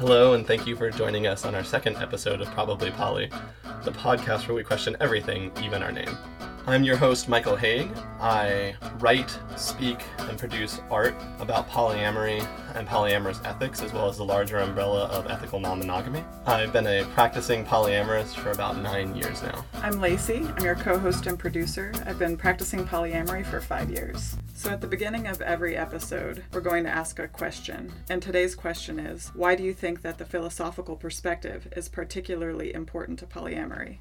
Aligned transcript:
Hello, 0.00 0.32
and 0.32 0.46
thank 0.46 0.66
you 0.66 0.74
for 0.76 0.88
joining 0.88 1.26
us 1.26 1.44
on 1.44 1.54
our 1.54 1.62
second 1.62 1.94
episode 1.98 2.40
of 2.40 2.50
Probably 2.52 2.90
Poly, 2.90 3.30
the 3.84 3.90
podcast 3.90 4.48
where 4.48 4.54
we 4.54 4.64
question 4.64 4.96
everything, 4.98 5.52
even 5.62 5.82
our 5.82 5.92
name. 5.92 6.16
I'm 6.66 6.84
your 6.84 6.96
host, 6.96 7.28
Michael 7.28 7.54
Haig. 7.54 7.90
I 8.18 8.76
write, 8.98 9.38
speak, 9.56 9.98
and 10.20 10.38
produce 10.38 10.80
art 10.90 11.14
about 11.38 11.68
polyamory 11.68 12.40
and 12.74 12.88
polyamorous 12.88 13.44
ethics, 13.46 13.82
as 13.82 13.92
well 13.92 14.08
as 14.08 14.16
the 14.16 14.24
larger 14.24 14.60
umbrella 14.60 15.04
of 15.08 15.26
ethical 15.26 15.60
non 15.60 15.80
monogamy. 15.80 16.24
I've 16.46 16.72
been 16.72 16.86
a 16.86 17.04
practicing 17.12 17.62
polyamorous 17.62 18.34
for 18.34 18.52
about 18.52 18.78
nine 18.78 19.14
years 19.14 19.42
now. 19.42 19.66
I'm 19.74 20.00
Lacey. 20.00 20.46
I'm 20.56 20.64
your 20.64 20.76
co 20.76 20.98
host 20.98 21.26
and 21.26 21.38
producer. 21.38 21.92
I've 22.06 22.18
been 22.18 22.38
practicing 22.38 22.86
polyamory 22.86 23.44
for 23.44 23.60
five 23.60 23.90
years. 23.90 24.34
So, 24.60 24.68
at 24.68 24.82
the 24.82 24.86
beginning 24.86 25.26
of 25.26 25.40
every 25.40 25.74
episode, 25.74 26.44
we're 26.52 26.60
going 26.60 26.84
to 26.84 26.90
ask 26.90 27.18
a 27.18 27.26
question. 27.26 27.90
And 28.10 28.20
today's 28.20 28.54
question 28.54 29.00
is 29.00 29.28
Why 29.28 29.54
do 29.54 29.62
you 29.62 29.72
think 29.72 30.02
that 30.02 30.18
the 30.18 30.26
philosophical 30.26 30.96
perspective 30.96 31.66
is 31.74 31.88
particularly 31.88 32.74
important 32.74 33.18
to 33.20 33.26
polyamory? 33.26 34.00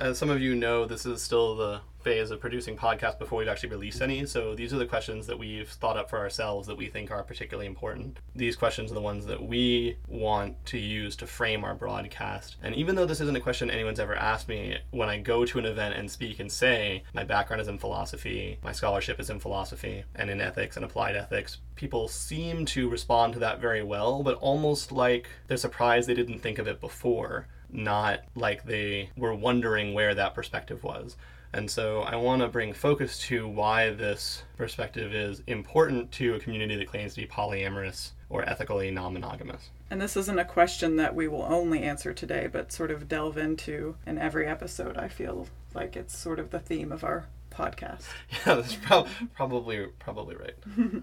As 0.00 0.18
some 0.18 0.30
of 0.30 0.40
you 0.40 0.56
know, 0.56 0.84
this 0.84 1.06
is 1.06 1.22
still 1.22 1.54
the 1.54 1.80
phase 2.08 2.30
of 2.30 2.40
producing 2.40 2.74
podcasts 2.74 3.18
before 3.18 3.38
we've 3.38 3.48
actually 3.48 3.68
released 3.68 4.00
any. 4.00 4.24
So 4.24 4.54
these 4.54 4.72
are 4.72 4.78
the 4.78 4.86
questions 4.86 5.26
that 5.26 5.38
we've 5.38 5.68
thought 5.68 5.98
up 5.98 6.08
for 6.08 6.18
ourselves 6.18 6.66
that 6.66 6.78
we 6.78 6.86
think 6.86 7.10
are 7.10 7.22
particularly 7.22 7.66
important. 7.66 8.20
These 8.34 8.56
questions 8.56 8.90
are 8.90 8.94
the 8.94 9.02
ones 9.02 9.26
that 9.26 9.42
we 9.42 9.98
want 10.08 10.64
to 10.66 10.78
use 10.78 11.16
to 11.16 11.26
frame 11.26 11.64
our 11.64 11.74
broadcast. 11.74 12.56
And 12.62 12.74
even 12.74 12.94
though 12.94 13.04
this 13.04 13.20
isn't 13.20 13.36
a 13.36 13.40
question 13.40 13.70
anyone's 13.70 14.00
ever 14.00 14.16
asked 14.16 14.48
me, 14.48 14.78
when 14.90 15.10
I 15.10 15.18
go 15.18 15.44
to 15.44 15.58
an 15.58 15.66
event 15.66 15.96
and 15.96 16.10
speak 16.10 16.40
and 16.40 16.50
say 16.50 17.02
my 17.12 17.24
background 17.24 17.60
is 17.60 17.68
in 17.68 17.76
philosophy, 17.76 18.58
my 18.64 18.72
scholarship 18.72 19.20
is 19.20 19.28
in 19.28 19.38
philosophy 19.38 20.04
and 20.14 20.30
in 20.30 20.40
ethics 20.40 20.76
and 20.76 20.86
applied 20.86 21.14
ethics, 21.14 21.58
people 21.74 22.08
seem 22.08 22.64
to 22.64 22.88
respond 22.88 23.34
to 23.34 23.38
that 23.40 23.60
very 23.60 23.82
well, 23.82 24.22
but 24.22 24.36
almost 24.36 24.92
like 24.92 25.28
they're 25.46 25.58
surprised 25.58 26.08
they 26.08 26.14
didn't 26.14 26.38
think 26.38 26.58
of 26.58 26.66
it 26.66 26.80
before 26.80 27.48
not 27.70 28.20
like 28.34 28.64
they 28.64 29.10
were 29.14 29.34
wondering 29.34 29.92
where 29.92 30.14
that 30.14 30.34
perspective 30.34 30.82
was. 30.82 31.16
And 31.52 31.70
so 31.70 32.02
I 32.02 32.16
want 32.16 32.42
to 32.42 32.48
bring 32.48 32.72
focus 32.72 33.18
to 33.20 33.48
why 33.48 33.90
this 33.90 34.42
perspective 34.56 35.14
is 35.14 35.42
important 35.46 36.12
to 36.12 36.34
a 36.34 36.40
community 36.40 36.76
that 36.76 36.88
claims 36.88 37.14
to 37.14 37.22
be 37.22 37.26
polyamorous 37.26 38.10
or 38.28 38.46
ethically 38.48 38.90
non 38.90 39.14
monogamous. 39.14 39.70
And 39.90 40.00
this 40.00 40.16
isn't 40.16 40.38
a 40.38 40.44
question 40.44 40.96
that 40.96 41.14
we 41.14 41.28
will 41.28 41.44
only 41.44 41.82
answer 41.82 42.12
today, 42.12 42.46
but 42.46 42.72
sort 42.72 42.90
of 42.90 43.08
delve 43.08 43.38
into 43.38 43.96
in 44.06 44.18
every 44.18 44.46
episode. 44.46 44.98
I 44.98 45.08
feel 45.08 45.46
like 45.74 45.96
it's 45.96 46.16
sort 46.16 46.38
of 46.38 46.50
the 46.50 46.58
theme 46.58 46.92
of 46.92 47.04
our 47.04 47.26
podcast. 47.58 48.04
Yeah, 48.46 48.54
that's 48.54 48.74
prob- 48.74 49.08
probably 49.34 49.86
probably 49.98 50.36
right. 50.36 50.54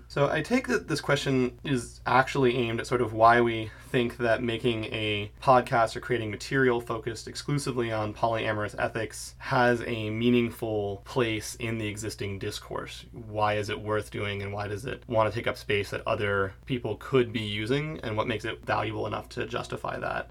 so 0.07 0.29
I 0.29 0.41
take 0.41 0.67
that 0.67 0.87
this 0.87 1.01
question 1.01 1.59
is 1.63 1.99
actually 2.05 2.55
aimed 2.55 2.79
at 2.79 2.87
sort 2.87 3.01
of 3.01 3.13
why 3.13 3.41
we 3.41 3.71
think 3.89 4.17
that 4.17 4.41
making 4.41 4.85
a 4.85 5.31
podcast 5.41 5.95
or 5.95 5.99
creating 5.99 6.31
material 6.31 6.79
focused 6.79 7.27
exclusively 7.27 7.91
on 7.91 8.13
polyamorous 8.13 8.75
ethics 8.79 9.35
has 9.39 9.81
a 9.85 10.09
meaningful 10.09 11.01
place 11.03 11.55
in 11.55 11.77
the 11.77 11.87
existing 11.87 12.39
discourse. 12.39 13.05
Why 13.11 13.55
is 13.55 13.69
it 13.69 13.79
worth 13.79 14.11
doing 14.11 14.41
and 14.41 14.53
why 14.53 14.67
does 14.67 14.85
it 14.85 15.03
want 15.07 15.31
to 15.31 15.37
take 15.37 15.47
up 15.47 15.57
space 15.57 15.89
that 15.89 16.07
other 16.07 16.53
people 16.65 16.95
could 16.97 17.33
be 17.33 17.41
using 17.41 17.99
and 18.03 18.15
what 18.15 18.27
makes 18.27 18.45
it 18.45 18.65
valuable 18.65 19.07
enough 19.07 19.29
to 19.29 19.45
justify 19.45 19.99
that? 19.99 20.29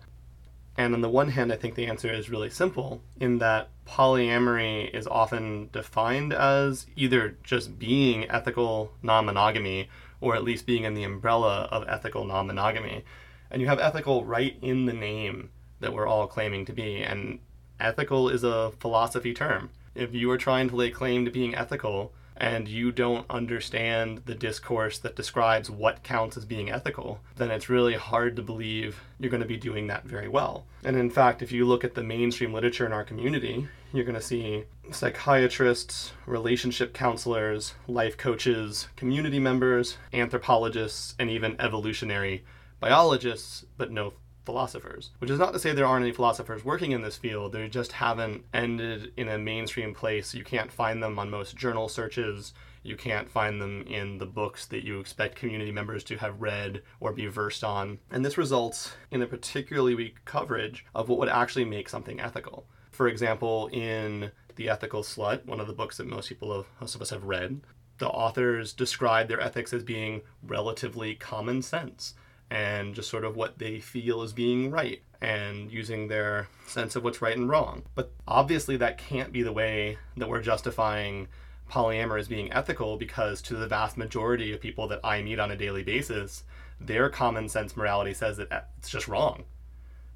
And 0.76 0.94
on 0.94 1.00
the 1.00 1.08
one 1.08 1.28
hand, 1.28 1.52
I 1.52 1.56
think 1.56 1.74
the 1.74 1.86
answer 1.86 2.12
is 2.12 2.30
really 2.30 2.50
simple 2.50 3.00
in 3.20 3.38
that 3.38 3.68
polyamory 3.86 4.92
is 4.92 5.06
often 5.06 5.68
defined 5.72 6.32
as 6.32 6.86
either 6.96 7.36
just 7.44 7.78
being 7.78 8.28
ethical 8.28 8.92
non 9.02 9.26
monogamy 9.26 9.88
or 10.20 10.34
at 10.34 10.42
least 10.42 10.66
being 10.66 10.84
in 10.84 10.94
the 10.94 11.04
umbrella 11.04 11.68
of 11.70 11.86
ethical 11.88 12.24
non 12.24 12.48
monogamy. 12.48 13.04
And 13.50 13.62
you 13.62 13.68
have 13.68 13.78
ethical 13.78 14.24
right 14.24 14.56
in 14.62 14.86
the 14.86 14.92
name 14.92 15.50
that 15.80 15.92
we're 15.92 16.08
all 16.08 16.26
claiming 16.26 16.64
to 16.64 16.72
be. 16.72 17.02
And 17.02 17.38
ethical 17.78 18.28
is 18.28 18.42
a 18.42 18.72
philosophy 18.80 19.32
term. 19.32 19.70
If 19.94 20.12
you 20.12 20.30
are 20.30 20.38
trying 20.38 20.68
to 20.70 20.76
lay 20.76 20.90
claim 20.90 21.24
to 21.24 21.30
being 21.30 21.54
ethical, 21.54 22.12
and 22.36 22.66
you 22.68 22.90
don't 22.90 23.26
understand 23.30 24.22
the 24.26 24.34
discourse 24.34 24.98
that 24.98 25.16
describes 25.16 25.70
what 25.70 26.02
counts 26.02 26.36
as 26.36 26.44
being 26.44 26.70
ethical, 26.70 27.20
then 27.36 27.50
it's 27.50 27.68
really 27.68 27.94
hard 27.94 28.36
to 28.36 28.42
believe 28.42 29.00
you're 29.18 29.30
going 29.30 29.42
to 29.42 29.46
be 29.46 29.56
doing 29.56 29.86
that 29.86 30.04
very 30.04 30.28
well. 30.28 30.66
And 30.82 30.96
in 30.96 31.10
fact, 31.10 31.42
if 31.42 31.52
you 31.52 31.64
look 31.64 31.84
at 31.84 31.94
the 31.94 32.02
mainstream 32.02 32.52
literature 32.52 32.86
in 32.86 32.92
our 32.92 33.04
community, 33.04 33.68
you're 33.92 34.04
going 34.04 34.14
to 34.16 34.20
see 34.20 34.64
psychiatrists, 34.90 36.12
relationship 36.26 36.92
counselors, 36.92 37.74
life 37.86 38.16
coaches, 38.16 38.88
community 38.96 39.38
members, 39.38 39.96
anthropologists, 40.12 41.14
and 41.18 41.30
even 41.30 41.60
evolutionary 41.60 42.44
biologists, 42.80 43.64
but 43.78 43.90
no 43.90 44.12
philosophers. 44.44 45.10
Which 45.18 45.30
is 45.30 45.38
not 45.38 45.52
to 45.52 45.58
say 45.58 45.72
there 45.72 45.86
aren't 45.86 46.04
any 46.04 46.12
philosophers 46.12 46.64
working 46.64 46.92
in 46.92 47.02
this 47.02 47.16
field, 47.16 47.52
they 47.52 47.68
just 47.68 47.92
haven't 47.92 48.44
ended 48.52 49.12
in 49.16 49.28
a 49.28 49.38
mainstream 49.38 49.94
place. 49.94 50.34
You 50.34 50.44
can't 50.44 50.72
find 50.72 51.02
them 51.02 51.18
on 51.18 51.30
most 51.30 51.56
journal 51.56 51.88
searches. 51.88 52.52
You 52.82 52.96
can't 52.96 53.30
find 53.30 53.60
them 53.60 53.82
in 53.86 54.18
the 54.18 54.26
books 54.26 54.66
that 54.66 54.84
you 54.84 55.00
expect 55.00 55.36
community 55.36 55.72
members 55.72 56.04
to 56.04 56.18
have 56.18 56.42
read 56.42 56.82
or 57.00 57.12
be 57.12 57.26
versed 57.26 57.64
on. 57.64 57.98
And 58.10 58.24
this 58.24 58.36
results 58.36 58.92
in 59.10 59.22
a 59.22 59.26
particularly 59.26 59.94
weak 59.94 60.24
coverage 60.26 60.84
of 60.94 61.08
what 61.08 61.18
would 61.18 61.30
actually 61.30 61.64
make 61.64 61.88
something 61.88 62.20
ethical. 62.20 62.66
For 62.90 63.08
example, 63.08 63.68
in 63.72 64.30
The 64.56 64.68
Ethical 64.68 65.02
Slut, 65.02 65.46
one 65.46 65.60
of 65.60 65.66
the 65.66 65.72
books 65.72 65.96
that 65.96 66.06
most 66.06 66.28
people, 66.28 66.54
have, 66.54 66.66
most 66.78 66.94
of 66.94 67.00
us 67.00 67.10
have 67.10 67.24
read, 67.24 67.62
the 67.98 68.08
authors 68.08 68.72
describe 68.74 69.28
their 69.28 69.40
ethics 69.40 69.72
as 69.72 69.82
being 69.82 70.20
relatively 70.42 71.14
common 71.14 71.62
sense 71.62 72.14
and 72.50 72.94
just 72.94 73.10
sort 73.10 73.24
of 73.24 73.36
what 73.36 73.58
they 73.58 73.80
feel 73.80 74.22
is 74.22 74.32
being 74.32 74.70
right 74.70 75.02
and 75.20 75.72
using 75.72 76.08
their 76.08 76.48
sense 76.66 76.96
of 76.96 77.04
what's 77.04 77.22
right 77.22 77.36
and 77.36 77.48
wrong. 77.48 77.82
But 77.94 78.12
obviously, 78.28 78.76
that 78.76 78.98
can't 78.98 79.32
be 79.32 79.42
the 79.42 79.52
way 79.52 79.98
that 80.16 80.28
we're 80.28 80.42
justifying 80.42 81.28
polyamory 81.70 82.20
as 82.20 82.28
being 82.28 82.52
ethical 82.52 82.96
because 82.96 83.40
to 83.42 83.56
the 83.56 83.66
vast 83.66 83.96
majority 83.96 84.52
of 84.52 84.60
people 84.60 84.86
that 84.88 85.00
I 85.02 85.22
meet 85.22 85.38
on 85.38 85.50
a 85.50 85.56
daily 85.56 85.82
basis, 85.82 86.44
their 86.80 87.08
common 87.08 87.48
sense 87.48 87.76
morality 87.76 88.14
says 88.14 88.36
that 88.36 88.70
it's 88.78 88.90
just 88.90 89.08
wrong. 89.08 89.44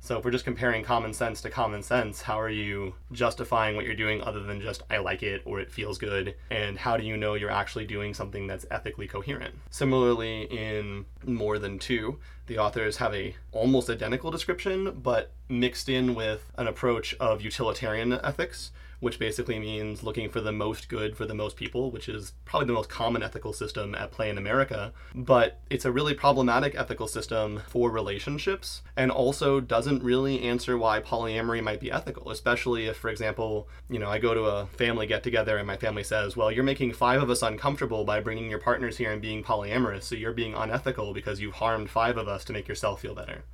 So 0.01 0.19
if 0.19 0.25
we're 0.25 0.31
just 0.31 0.45
comparing 0.45 0.85
common 0.85 1.13
sense 1.13 1.43
to 1.43 1.51
common 1.51 1.83
sense, 1.83 2.23
how 2.23 2.41
are 2.41 2.49
you 2.49 2.95
justifying 3.13 3.77
what 3.77 3.85
you're 3.85 3.95
doing 3.95 4.23
other 4.23 4.43
than 4.43 4.61
just 4.61 4.83
I 4.91 4.99
like 4.99 5.23
it 5.23 5.43
or 5.45 5.61
it 5.61 5.71
feels 5.71 5.99
good? 5.99 6.35
And 6.51 6.79
how 6.79 6.97
do 6.97 7.05
you 7.05 7.17
know 7.17 7.35
you're 7.35 7.51
actually 7.51 7.87
doing 7.87 8.15
something 8.15 8.47
that's 8.47 8.65
ethically 8.71 9.07
coherent? 9.07 9.55
Similarly, 9.71 10.43
in 10.45 11.05
More 11.27 11.59
Than 11.59 11.79
Two, 11.79 12.19
the 12.47 12.59
authors 12.59 12.97
have 12.99 13.15
a 13.15 13.35
almost 13.53 13.91
identical 13.91 14.31
description, 14.31 15.01
but 15.03 15.33
mixed 15.49 15.89
in 15.89 16.15
with 16.15 16.51
an 16.57 16.69
approach 16.69 17.15
of 17.21 17.43
utilitarian 17.43 18.13
ethics 18.13 18.71
which 19.01 19.19
basically 19.19 19.59
means 19.59 20.03
looking 20.03 20.29
for 20.29 20.41
the 20.41 20.53
most 20.53 20.89
good 20.89 21.17
for 21.17 21.25
the 21.25 21.35
most 21.35 21.57
people, 21.57 21.91
which 21.91 22.09
is 22.09 22.33
probably 22.45 22.67
the 22.67 22.73
most 22.73 22.89
common 22.89 23.23
ethical 23.23 23.53
system 23.53 23.95
at 23.95 24.11
play 24.11 24.29
in 24.31 24.39
America. 24.39 24.93
But 25.15 25.61
it's 25.71 25.85
a 25.85 25.93
really 25.93 26.15
problematic 26.15 26.75
ethical 26.75 27.07
system 27.07 27.63
for 27.69 27.91
relationships 27.91 28.83
and 28.97 29.11
also 29.11 29.61
doesn't 29.61 30.03
really 30.03 30.43
answer 30.43 30.77
why 30.77 31.01
polyamory 31.01 31.63
might 31.63 31.81
be 31.81 31.93
ethical, 31.93 32.31
especially 32.31 32.87
if, 32.87 32.97
for 32.97 33.09
example, 33.09 33.69
you 33.89 33.99
know, 33.99 34.09
I 34.09 34.19
go 34.19 34.35
to 34.35 34.45
a 34.45 34.67
family 34.67 35.07
get 35.07 35.23
together 35.23 35.59
and 35.59 35.67
my 35.67 35.77
family 35.77 36.05
says, 36.05 36.37
well, 36.37 36.51
you're 36.51 36.65
making 36.65 36.93
five 36.93 37.23
of 37.23 37.31
us 37.31 37.43
uncomfortable 37.43 38.05
by 38.05 38.21
bringing 38.21 38.51
your 38.51 38.61
partners 38.61 38.97
here 38.97 39.13
and 39.13 39.23
being 39.23 39.45
polyamorous, 39.45 40.05
so 40.05 40.15
you're 40.15 40.33
being 40.33 40.55
unethical 40.55 41.15
because 41.15 41.41
you've 41.41 41.55
harmed 41.55 41.91
five 41.91 42.17
of 42.17 42.29
us 42.29 42.45
to 42.45 42.53
make 42.53 42.69
yourself 42.69 43.01
feel 43.01 43.15
better 43.15 43.45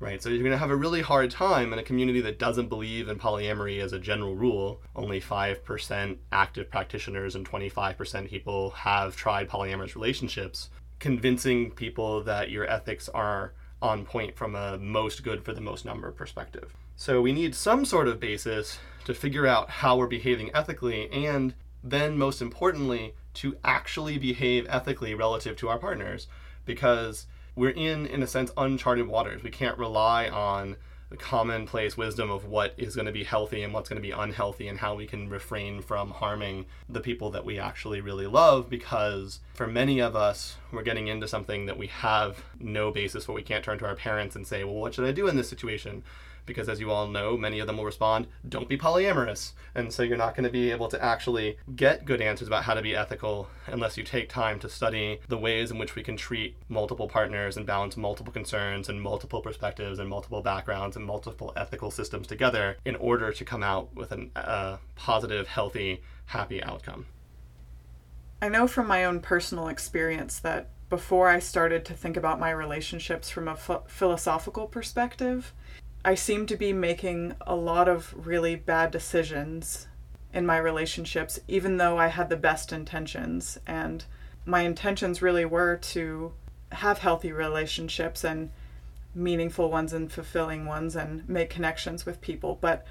right? 0.00 0.22
So 0.22 0.30
you're 0.30 0.38
going 0.38 0.50
to 0.50 0.58
have 0.58 0.70
a 0.70 0.76
really 0.76 1.02
hard 1.02 1.30
time 1.30 1.72
in 1.72 1.78
a 1.78 1.82
community 1.82 2.20
that 2.22 2.38
doesn't 2.38 2.68
believe 2.68 3.08
in 3.08 3.18
polyamory 3.18 3.80
as 3.80 3.92
a 3.92 3.98
general 3.98 4.34
rule. 4.34 4.80
Only 4.96 5.20
5% 5.20 6.16
active 6.32 6.70
practitioners 6.70 7.36
and 7.36 7.48
25% 7.48 8.28
people 8.28 8.70
have 8.70 9.14
tried 9.14 9.48
polyamorous 9.48 9.94
relationships, 9.94 10.70
convincing 10.98 11.70
people 11.70 12.22
that 12.24 12.50
your 12.50 12.68
ethics 12.68 13.08
are 13.10 13.52
on 13.82 14.04
point 14.04 14.36
from 14.36 14.54
a 14.54 14.78
most 14.78 15.22
good 15.22 15.44
for 15.44 15.52
the 15.52 15.60
most 15.60 15.84
number 15.84 16.10
perspective. 16.10 16.74
So 16.96 17.20
we 17.20 17.32
need 17.32 17.54
some 17.54 17.84
sort 17.84 18.08
of 18.08 18.20
basis 18.20 18.78
to 19.04 19.14
figure 19.14 19.46
out 19.46 19.70
how 19.70 19.96
we're 19.96 20.06
behaving 20.06 20.50
ethically 20.54 21.10
and 21.10 21.54
then 21.82 22.18
most 22.18 22.42
importantly 22.42 23.14
to 23.32 23.56
actually 23.64 24.18
behave 24.18 24.66
ethically 24.68 25.14
relative 25.14 25.56
to 25.56 25.68
our 25.68 25.78
partners 25.78 26.26
because 26.66 27.26
we're 27.60 27.68
in, 27.68 28.06
in 28.06 28.22
a 28.22 28.26
sense, 28.26 28.50
uncharted 28.56 29.06
waters. 29.06 29.42
We 29.42 29.50
can't 29.50 29.76
rely 29.76 30.30
on 30.30 30.76
the 31.10 31.16
commonplace 31.18 31.94
wisdom 31.94 32.30
of 32.30 32.46
what 32.46 32.72
is 32.78 32.94
going 32.94 33.04
to 33.04 33.12
be 33.12 33.22
healthy 33.22 33.62
and 33.62 33.74
what's 33.74 33.90
going 33.90 34.00
to 34.00 34.08
be 34.08 34.12
unhealthy 34.12 34.66
and 34.66 34.78
how 34.78 34.94
we 34.94 35.06
can 35.06 35.28
refrain 35.28 35.82
from 35.82 36.10
harming 36.10 36.64
the 36.88 37.00
people 37.00 37.30
that 37.32 37.44
we 37.44 37.58
actually 37.58 38.00
really 38.00 38.26
love 38.26 38.70
because 38.70 39.40
for 39.52 39.66
many 39.66 40.00
of 40.00 40.16
us 40.16 40.56
we're 40.72 40.82
getting 40.84 41.08
into 41.08 41.28
something 41.28 41.66
that 41.66 41.76
we 41.76 41.88
have 41.88 42.44
no 42.60 42.92
basis 42.92 43.24
for 43.24 43.32
we 43.32 43.42
can't 43.42 43.64
turn 43.64 43.76
to 43.76 43.86
our 43.86 43.96
parents 43.96 44.36
and 44.36 44.46
say 44.46 44.62
well 44.62 44.74
what 44.74 44.94
should 44.94 45.04
i 45.04 45.10
do 45.10 45.26
in 45.26 45.36
this 45.36 45.48
situation 45.48 46.04
because 46.46 46.68
as 46.68 46.80
you 46.80 46.90
all 46.90 47.06
know, 47.06 47.36
many 47.36 47.58
of 47.58 47.66
them 47.66 47.76
will 47.76 47.84
respond, 47.84 48.26
don't 48.48 48.68
be 48.68 48.78
polyamorous. 48.78 49.52
And 49.74 49.92
so 49.92 50.02
you're 50.02 50.16
not 50.16 50.34
going 50.34 50.44
to 50.44 50.50
be 50.50 50.70
able 50.70 50.88
to 50.88 51.02
actually 51.02 51.58
get 51.76 52.04
good 52.04 52.20
answers 52.20 52.48
about 52.48 52.64
how 52.64 52.74
to 52.74 52.82
be 52.82 52.96
ethical 52.96 53.48
unless 53.66 53.96
you 53.96 54.04
take 54.04 54.28
time 54.28 54.58
to 54.60 54.68
study 54.68 55.20
the 55.28 55.38
ways 55.38 55.70
in 55.70 55.78
which 55.78 55.94
we 55.94 56.02
can 56.02 56.16
treat 56.16 56.56
multiple 56.68 57.08
partners 57.08 57.56
and 57.56 57.66
balance 57.66 57.96
multiple 57.96 58.32
concerns 58.32 58.88
and 58.88 59.00
multiple 59.00 59.40
perspectives 59.40 59.98
and 59.98 60.08
multiple 60.08 60.42
backgrounds 60.42 60.96
and 60.96 61.04
multiple 61.04 61.52
ethical 61.56 61.90
systems 61.90 62.26
together 62.26 62.76
in 62.84 62.96
order 62.96 63.32
to 63.32 63.44
come 63.44 63.62
out 63.62 63.94
with 63.94 64.12
a 64.12 64.28
uh, 64.36 64.76
positive, 64.96 65.46
healthy, 65.46 66.02
happy 66.26 66.62
outcome. 66.62 67.06
I 68.42 68.48
know 68.48 68.66
from 68.66 68.86
my 68.86 69.04
own 69.04 69.20
personal 69.20 69.68
experience 69.68 70.38
that 70.40 70.70
before 70.88 71.28
I 71.28 71.38
started 71.38 71.84
to 71.86 71.94
think 71.94 72.16
about 72.16 72.40
my 72.40 72.50
relationships 72.50 73.30
from 73.30 73.48
a 73.48 73.54
ph- 73.54 73.80
philosophical 73.86 74.66
perspective, 74.66 75.54
I 76.04 76.14
seem 76.14 76.46
to 76.46 76.56
be 76.56 76.72
making 76.72 77.34
a 77.46 77.54
lot 77.54 77.88
of 77.88 78.26
really 78.26 78.56
bad 78.56 78.90
decisions 78.90 79.86
in 80.32 80.46
my 80.46 80.56
relationships, 80.56 81.40
even 81.46 81.76
though 81.76 81.98
I 81.98 82.06
had 82.06 82.30
the 82.30 82.36
best 82.36 82.72
intentions. 82.72 83.58
And 83.66 84.04
my 84.46 84.62
intentions 84.62 85.20
really 85.20 85.44
were 85.44 85.76
to 85.76 86.32
have 86.72 86.98
healthy 86.98 87.32
relationships 87.32 88.24
and 88.24 88.50
meaningful 89.14 89.70
ones 89.70 89.92
and 89.92 90.10
fulfilling 90.10 90.64
ones 90.64 90.96
and 90.96 91.28
make 91.28 91.50
connections 91.50 92.06
with 92.06 92.20
people. 92.20 92.56
But 92.60 92.86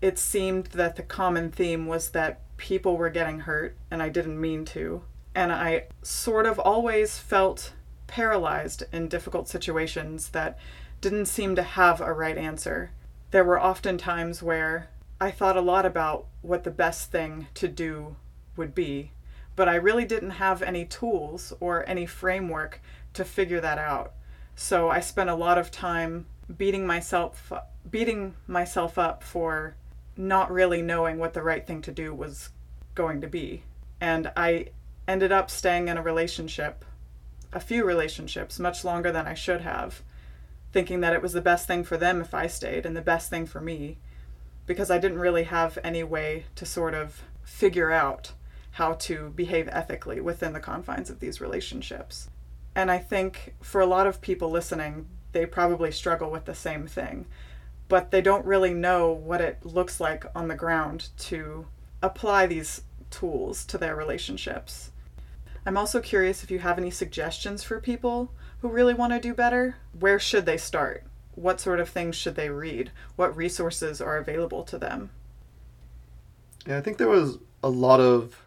it 0.00 0.18
seemed 0.18 0.66
that 0.66 0.96
the 0.96 1.02
common 1.02 1.50
theme 1.50 1.86
was 1.86 2.10
that 2.10 2.40
people 2.56 2.96
were 2.96 3.10
getting 3.10 3.40
hurt 3.40 3.76
and 3.90 4.02
I 4.02 4.10
didn't 4.10 4.40
mean 4.40 4.64
to. 4.66 5.02
And 5.34 5.52
I 5.52 5.84
sort 6.02 6.46
of 6.46 6.58
always 6.60 7.18
felt 7.18 7.72
paralyzed 8.06 8.84
in 8.92 9.08
difficult 9.08 9.48
situations 9.48 10.30
that 10.30 10.58
didn't 11.00 11.26
seem 11.26 11.54
to 11.56 11.62
have 11.62 12.00
a 12.00 12.12
right 12.12 12.36
answer. 12.36 12.90
There 13.30 13.44
were 13.44 13.58
often 13.58 13.98
times 13.98 14.42
where 14.42 14.88
I 15.20 15.30
thought 15.30 15.56
a 15.56 15.60
lot 15.60 15.84
about 15.84 16.26
what 16.42 16.64
the 16.64 16.70
best 16.70 17.10
thing 17.10 17.48
to 17.54 17.68
do 17.68 18.16
would 18.56 18.74
be, 18.74 19.12
but 19.56 19.68
I 19.68 19.74
really 19.74 20.04
didn't 20.04 20.30
have 20.30 20.62
any 20.62 20.84
tools 20.84 21.52
or 21.60 21.88
any 21.88 22.06
framework 22.06 22.80
to 23.14 23.24
figure 23.24 23.60
that 23.60 23.78
out. 23.78 24.12
So 24.54 24.88
I 24.88 25.00
spent 25.00 25.30
a 25.30 25.34
lot 25.34 25.58
of 25.58 25.70
time 25.70 26.26
beating 26.56 26.86
myself 26.86 27.52
beating 27.90 28.34
myself 28.46 28.98
up 28.98 29.22
for 29.22 29.74
not 30.16 30.50
really 30.50 30.82
knowing 30.82 31.18
what 31.18 31.32
the 31.32 31.42
right 31.42 31.66
thing 31.66 31.80
to 31.82 31.92
do 31.92 32.12
was 32.12 32.50
going 32.94 33.20
to 33.20 33.28
be. 33.28 33.62
And 34.00 34.30
I 34.36 34.68
ended 35.06 35.32
up 35.32 35.50
staying 35.50 35.88
in 35.88 35.96
a 35.96 36.02
relationship, 36.02 36.84
a 37.52 37.60
few 37.60 37.84
relationships, 37.84 38.58
much 38.58 38.84
longer 38.84 39.10
than 39.12 39.26
I 39.26 39.34
should 39.34 39.62
have, 39.62 40.02
thinking 40.72 41.00
that 41.00 41.12
it 41.12 41.22
was 41.22 41.32
the 41.32 41.40
best 41.40 41.66
thing 41.66 41.84
for 41.84 41.96
them 41.96 42.20
if 42.20 42.34
I 42.34 42.46
stayed 42.46 42.84
and 42.84 42.96
the 42.96 43.02
best 43.02 43.30
thing 43.30 43.46
for 43.46 43.60
me 43.60 43.98
because 44.66 44.90
I 44.90 44.98
didn't 44.98 45.18
really 45.18 45.44
have 45.44 45.78
any 45.82 46.04
way 46.04 46.44
to 46.56 46.66
sort 46.66 46.94
of 46.94 47.22
figure 47.42 47.90
out 47.90 48.32
how 48.72 48.92
to 48.92 49.30
behave 49.30 49.68
ethically 49.72 50.20
within 50.20 50.52
the 50.52 50.60
confines 50.60 51.10
of 51.10 51.20
these 51.20 51.40
relationships. 51.40 52.28
And 52.74 52.90
I 52.90 52.98
think 52.98 53.54
for 53.60 53.80
a 53.80 53.86
lot 53.86 54.06
of 54.06 54.20
people 54.20 54.50
listening, 54.50 55.06
they 55.32 55.46
probably 55.46 55.90
struggle 55.90 56.30
with 56.30 56.44
the 56.44 56.54
same 56.54 56.86
thing, 56.86 57.26
but 57.88 58.10
they 58.10 58.20
don't 58.20 58.44
really 58.44 58.74
know 58.74 59.10
what 59.10 59.40
it 59.40 59.64
looks 59.64 60.00
like 60.00 60.26
on 60.34 60.48
the 60.48 60.54
ground 60.54 61.08
to 61.18 61.66
apply 62.02 62.46
these 62.46 62.82
tools 63.10 63.64
to 63.64 63.78
their 63.78 63.96
relationships. 63.96 64.92
I'm 65.66 65.76
also 65.76 66.00
curious 66.00 66.44
if 66.44 66.50
you 66.50 66.60
have 66.60 66.78
any 66.78 66.90
suggestions 66.90 67.62
for 67.62 67.80
people 67.80 68.32
who 68.60 68.68
really 68.68 68.94
want 68.94 69.12
to 69.12 69.20
do 69.20 69.34
better, 69.34 69.76
where 69.98 70.18
should 70.18 70.46
they 70.46 70.56
start? 70.56 71.04
What 71.34 71.60
sort 71.60 71.80
of 71.80 71.88
things 71.88 72.16
should 72.16 72.34
they 72.34 72.50
read? 72.50 72.90
What 73.16 73.36
resources 73.36 74.00
are 74.00 74.16
available 74.16 74.64
to 74.64 74.78
them? 74.78 75.10
Yeah, 76.66 76.78
I 76.78 76.80
think 76.80 76.98
there 76.98 77.08
was 77.08 77.38
a 77.62 77.70
lot 77.70 78.00
of 78.00 78.42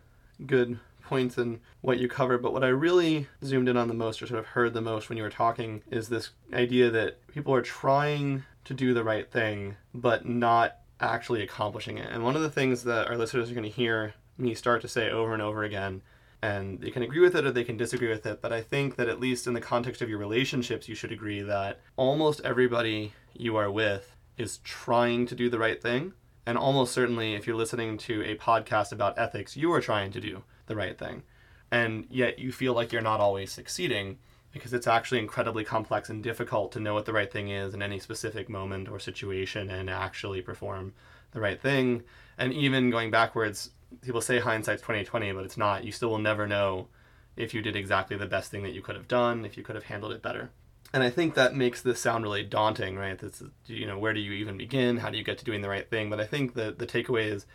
good 0.46 0.80
points 1.04 1.38
in 1.38 1.60
what 1.82 2.00
you 2.00 2.08
covered, 2.08 2.42
but 2.42 2.54
what 2.54 2.64
I 2.64 2.70
really 2.70 3.28
zoomed 3.44 3.70
in 3.70 3.78
on 3.78 3.88
the 3.88 3.94
most 3.94 4.22
or 4.22 4.28
sort 4.28 4.40
of 4.40 4.48
heard 4.48 4.74
the 4.74 4.82
most 4.82 5.10
when 5.10 5.18
you 5.18 5.24
were 5.24 5.30
talking 5.30 5.82
is 5.90 6.10
this 6.10 6.30
idea 6.54 6.90
that 6.90 7.26
people 7.28 7.54
are 7.54 7.62
trying 7.62 8.44
to 8.66 8.74
do 8.74 8.94
the 8.94 9.04
right 9.04 9.30
thing, 9.30 9.76
but 9.94 10.26
not 10.26 10.78
actually 11.00 11.42
accomplishing 11.42 11.98
it. 11.98 12.10
And 12.12 12.24
one 12.24 12.36
of 12.36 12.42
the 12.42 12.50
things 12.50 12.84
that 12.84 13.08
our 13.08 13.18
listeners 13.18 13.50
are 13.50 13.56
going 13.56 13.64
to 13.64 13.70
hear 13.70 14.14
me 14.38 14.54
start 14.54 14.82
to 14.82 14.88
say 14.88 15.10
over 15.10 15.34
and 15.34 15.42
over 15.42 15.64
again 15.64 16.02
and 16.42 16.80
they 16.82 16.90
can 16.90 17.04
agree 17.04 17.20
with 17.20 17.36
it 17.36 17.46
or 17.46 17.52
they 17.52 17.64
can 17.64 17.78
disagree 17.78 18.10
with 18.10 18.26
it. 18.26 18.42
But 18.42 18.52
I 18.52 18.62
think 18.62 18.96
that 18.96 19.08
at 19.08 19.20
least 19.20 19.46
in 19.46 19.54
the 19.54 19.62
context 19.62 20.02
of 20.02 20.10
your 20.10 20.18
relationships, 20.18 20.90
you 20.90 20.96
should 20.96 21.12
agree 21.12 21.42
that 21.42 21.80
almost 21.96 22.42
everybody 22.44 23.14
you 23.34 23.56
are 23.58 23.70
with 23.70 24.16
is 24.38 24.58
trying 24.60 25.28
to 25.28 25.36
do 25.36 25.50
the 25.50 25.60
right 25.60 25.82
thing. 25.82 26.14
And 26.46 26.58
almost 26.58 26.94
certainly, 26.94 27.36
if 27.36 27.46
you're 27.46 27.56
listening 27.56 27.98
to 28.00 28.24
a 28.24 28.36
podcast 28.36 28.92
about 28.92 29.20
ethics, 29.20 29.56
you 29.56 29.72
are 29.74 29.82
trying 29.82 30.12
to 30.12 30.20
do 30.20 30.44
the 30.66 30.76
right 30.76 30.98
thing. 30.98 31.22
And 31.70 32.08
yet 32.10 32.40
you 32.40 32.52
feel 32.52 32.74
like 32.74 32.92
you're 32.92 33.02
not 33.02 33.20
always 33.20 33.52
succeeding 33.52 34.18
because 34.52 34.74
it's 34.74 34.88
actually 34.88 35.20
incredibly 35.20 35.64
complex 35.64 36.10
and 36.10 36.24
difficult 36.24 36.72
to 36.72 36.80
know 36.80 36.94
what 36.94 37.06
the 37.06 37.14
right 37.14 37.32
thing 37.32 37.50
is 37.50 37.74
in 37.74 37.82
any 37.82 38.00
specific 38.00 38.50
moment 38.50 38.90
or 38.90 39.00
situation 39.00 39.70
and 39.70 39.90
actually 39.90 40.42
perform 40.42 40.94
the 41.32 41.40
right 41.40 41.62
thing. 41.62 42.04
And 42.38 42.52
even 42.52 42.90
going 42.90 43.12
backwards, 43.12 43.70
people 44.02 44.22
say 44.22 44.40
hindsight's 44.40 44.82
2020, 44.82 45.32
but 45.34 45.44
it's 45.44 45.58
not. 45.58 45.84
You 45.84 45.92
still 45.92 46.10
will 46.10 46.20
never 46.20 46.48
know 46.48 46.88
if 47.36 47.54
you 47.54 47.62
did 47.62 47.76
exactly 47.76 48.18
the 48.18 48.26
best 48.26 48.52
thing 48.52 48.64
that 48.64 48.74
you 48.74 48.82
could 48.82 48.96
have 48.96 49.08
done, 49.08 49.46
if 49.46 49.58
you 49.58 49.64
could 49.64 49.76
have 49.76 49.86
handled 49.86 50.12
it 50.14 50.22
better. 50.22 50.52
And 50.94 51.04
I 51.04 51.10
think 51.10 51.36
that 51.36 51.56
makes 51.56 51.82
this 51.82 52.02
sound 52.02 52.24
really 52.24 52.44
daunting, 52.44 52.98
right? 52.98 53.18
That's 53.18 53.44
you 53.66 53.88
know, 53.88 53.98
where 53.98 54.14
do 54.14 54.20
you 54.20 54.34
even 54.34 54.58
begin? 54.58 54.98
How 54.98 55.10
do 55.10 55.18
you 55.18 55.24
get 55.24 55.38
to 55.38 55.46
doing 55.46 55.62
the 55.62 55.70
right 55.70 55.90
thing? 55.90 56.10
But 56.10 56.20
I 56.20 56.26
think 56.26 56.54
the 56.54 56.72
the 56.78 56.88
takeaway 56.88 57.32
is 57.32 57.46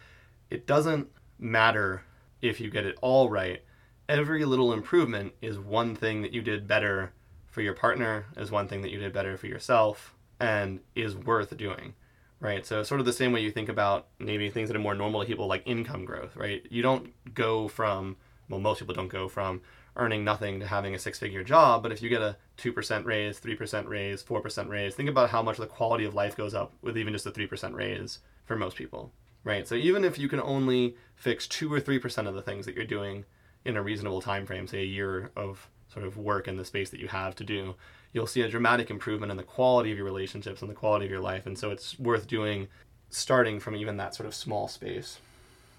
it 0.50 0.66
doesn't 0.66 1.08
matter 1.38 2.02
if 2.40 2.60
you 2.60 2.70
get 2.70 2.86
it 2.86 2.96
all 3.02 3.28
right. 3.28 3.62
Every 4.08 4.44
little 4.44 4.72
improvement 4.72 5.34
is 5.42 5.58
one 5.58 5.94
thing 5.96 6.22
that 6.22 6.32
you 6.32 6.40
did 6.40 6.68
better 6.68 7.12
for 7.48 7.60
your 7.60 7.74
partner, 7.74 8.26
is 8.36 8.50
one 8.50 8.68
thing 8.68 8.82
that 8.82 8.90
you 8.90 8.98
did 8.98 9.12
better 9.12 9.36
for 9.36 9.46
yourself, 9.46 10.14
and 10.40 10.80
is 10.94 11.16
worth 11.16 11.56
doing 11.56 11.94
right? 12.40 12.66
So 12.66 12.82
sort 12.82 13.00
of 13.00 13.06
the 13.06 13.12
same 13.12 13.32
way 13.32 13.40
you 13.40 13.50
think 13.50 13.68
about 13.68 14.08
maybe 14.18 14.50
things 14.50 14.68
that 14.68 14.76
are 14.76 14.80
more 14.80 14.94
normal 14.94 15.20
to 15.20 15.26
people 15.26 15.46
like 15.46 15.62
income 15.66 16.04
growth, 16.04 16.36
right? 16.36 16.64
You 16.70 16.82
don't 16.82 17.12
go 17.34 17.68
from 17.68 18.16
well, 18.48 18.60
most 18.60 18.78
people 18.78 18.94
don't 18.94 19.08
go 19.08 19.28
from 19.28 19.60
earning 19.96 20.24
nothing 20.24 20.60
to 20.60 20.66
having 20.66 20.94
a 20.94 20.98
six-figure 20.98 21.42
job, 21.42 21.82
but 21.82 21.90
if 21.90 22.02
you 22.02 22.08
get 22.08 22.20
a 22.20 22.36
2% 22.58 23.04
raise, 23.04 23.40
3% 23.40 23.88
raise, 23.88 24.22
4% 24.22 24.68
raise, 24.68 24.94
think 24.94 25.08
about 25.08 25.30
how 25.30 25.42
much 25.42 25.56
the 25.56 25.66
quality 25.66 26.04
of 26.04 26.14
life 26.14 26.36
goes 26.36 26.54
up 26.54 26.74
with 26.82 26.98
even 26.98 27.12
just 27.12 27.26
a 27.26 27.30
3% 27.30 27.74
raise 27.74 28.18
for 28.44 28.56
most 28.56 28.76
people, 28.76 29.12
right? 29.42 29.66
So 29.66 29.74
even 29.74 30.04
if 30.04 30.18
you 30.18 30.28
can 30.28 30.40
only 30.40 30.96
fix 31.14 31.46
2 31.48 31.72
or 31.72 31.80
3% 31.80 32.28
of 32.28 32.34
the 32.34 32.42
things 32.42 32.66
that 32.66 32.74
you're 32.74 32.84
doing 32.84 33.24
in 33.66 33.76
a 33.76 33.82
reasonable 33.82 34.20
time 34.20 34.46
frame, 34.46 34.66
say 34.66 34.80
a 34.80 34.86
year 34.86 35.30
of 35.36 35.68
sort 35.92 36.06
of 36.06 36.16
work 36.16 36.46
in 36.48 36.56
the 36.56 36.64
space 36.64 36.90
that 36.90 37.00
you 37.00 37.08
have 37.08 37.34
to 37.36 37.44
do, 37.44 37.74
you'll 38.12 38.26
see 38.26 38.42
a 38.42 38.48
dramatic 38.48 38.90
improvement 38.90 39.30
in 39.30 39.36
the 39.36 39.42
quality 39.42 39.90
of 39.90 39.98
your 39.98 40.06
relationships 40.06 40.62
and 40.62 40.70
the 40.70 40.74
quality 40.74 41.04
of 41.04 41.10
your 41.10 41.20
life. 41.20 41.46
And 41.46 41.58
so 41.58 41.70
it's 41.70 41.98
worth 41.98 42.26
doing 42.26 42.68
starting 43.10 43.60
from 43.60 43.76
even 43.76 43.96
that 43.96 44.14
sort 44.14 44.26
of 44.26 44.34
small 44.34 44.68
space. 44.68 45.18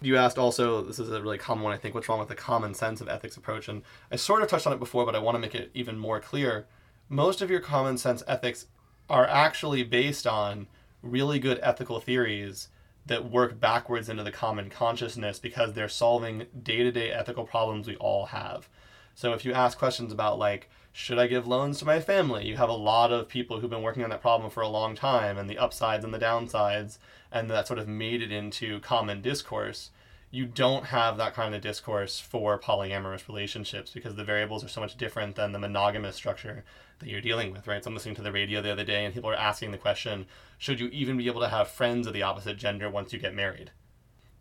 You 0.01 0.17
asked 0.17 0.37
also, 0.37 0.81
this 0.81 0.99
is 0.99 1.09
a 1.09 1.21
really 1.21 1.37
common 1.37 1.63
one, 1.63 1.73
I 1.73 1.77
think, 1.77 1.95
what's 1.95 2.07
wrong 2.07 2.19
with 2.19 2.27
the 2.27 2.35
common 2.35 2.73
sense 2.73 3.01
of 3.01 3.09
ethics 3.09 3.37
approach? 3.37 3.67
And 3.67 3.81
I 4.11 4.15
sort 4.15 4.43
of 4.43 4.47
touched 4.47 4.67
on 4.67 4.73
it 4.73 4.79
before, 4.79 5.05
but 5.05 5.15
I 5.15 5.19
want 5.19 5.35
to 5.35 5.39
make 5.39 5.55
it 5.55 5.71
even 5.73 5.97
more 5.97 6.19
clear. 6.19 6.67
Most 7.09 7.41
of 7.41 7.49
your 7.49 7.61
common 7.61 7.97
sense 7.97 8.21
ethics 8.27 8.67
are 9.09 9.27
actually 9.27 9.83
based 9.83 10.27
on 10.27 10.67
really 11.01 11.39
good 11.39 11.59
ethical 11.63 11.99
theories 11.99 12.67
that 13.07 13.31
work 13.31 13.59
backwards 13.59 14.09
into 14.09 14.23
the 14.23 14.31
common 14.31 14.69
consciousness 14.69 15.39
because 15.39 15.73
they're 15.73 15.89
solving 15.89 16.45
day 16.63 16.77
to 16.77 16.91
day 16.91 17.11
ethical 17.11 17.45
problems 17.45 17.87
we 17.87 17.95
all 17.97 18.27
have. 18.27 18.69
So 19.15 19.33
if 19.33 19.43
you 19.43 19.53
ask 19.53 19.77
questions 19.77 20.13
about, 20.13 20.37
like, 20.37 20.69
should 20.91 21.19
I 21.19 21.27
give 21.27 21.47
loans 21.47 21.79
to 21.79 21.85
my 21.85 21.99
family? 21.99 22.47
You 22.47 22.57
have 22.57 22.69
a 22.69 22.73
lot 22.73 23.11
of 23.11 23.27
people 23.27 23.59
who've 23.59 23.69
been 23.69 23.81
working 23.81 24.03
on 24.03 24.09
that 24.09 24.21
problem 24.21 24.49
for 24.49 24.61
a 24.61 24.67
long 24.67 24.95
time 24.95 25.37
and 25.37 25.49
the 25.49 25.57
upsides 25.57 26.03
and 26.03 26.13
the 26.13 26.19
downsides, 26.19 26.97
and 27.31 27.49
that 27.49 27.67
sort 27.67 27.79
of 27.79 27.87
made 27.87 28.21
it 28.21 28.31
into 28.31 28.79
common 28.79 29.21
discourse. 29.21 29.91
You 30.29 30.45
don't 30.45 30.85
have 30.85 31.17
that 31.17 31.33
kind 31.33 31.55
of 31.55 31.61
discourse 31.61 32.19
for 32.19 32.59
polyamorous 32.59 33.27
relationships 33.27 33.91
because 33.91 34.15
the 34.15 34.23
variables 34.23 34.63
are 34.63 34.67
so 34.67 34.81
much 34.81 34.97
different 34.97 35.35
than 35.35 35.53
the 35.53 35.59
monogamous 35.59 36.15
structure 36.15 36.65
that 36.99 37.07
you're 37.07 37.21
dealing 37.21 37.53
with, 37.53 37.65
right? 37.65 37.83
So 37.83 37.89
I'm 37.89 37.93
listening 37.93 38.15
to 38.15 38.21
the 38.21 38.31
radio 38.31 38.61
the 38.61 38.71
other 38.71 38.83
day 38.83 39.05
and 39.05 39.13
people 39.13 39.29
are 39.29 39.35
asking 39.35 39.71
the 39.71 39.77
question, 39.77 40.25
should 40.57 40.79
you 40.79 40.87
even 40.87 41.17
be 41.17 41.27
able 41.27 41.41
to 41.41 41.47
have 41.47 41.69
friends 41.69 42.07
of 42.07 42.13
the 42.13 42.23
opposite 42.23 42.57
gender 42.57 42.89
once 42.89 43.13
you 43.13 43.19
get 43.19 43.33
married? 43.33 43.71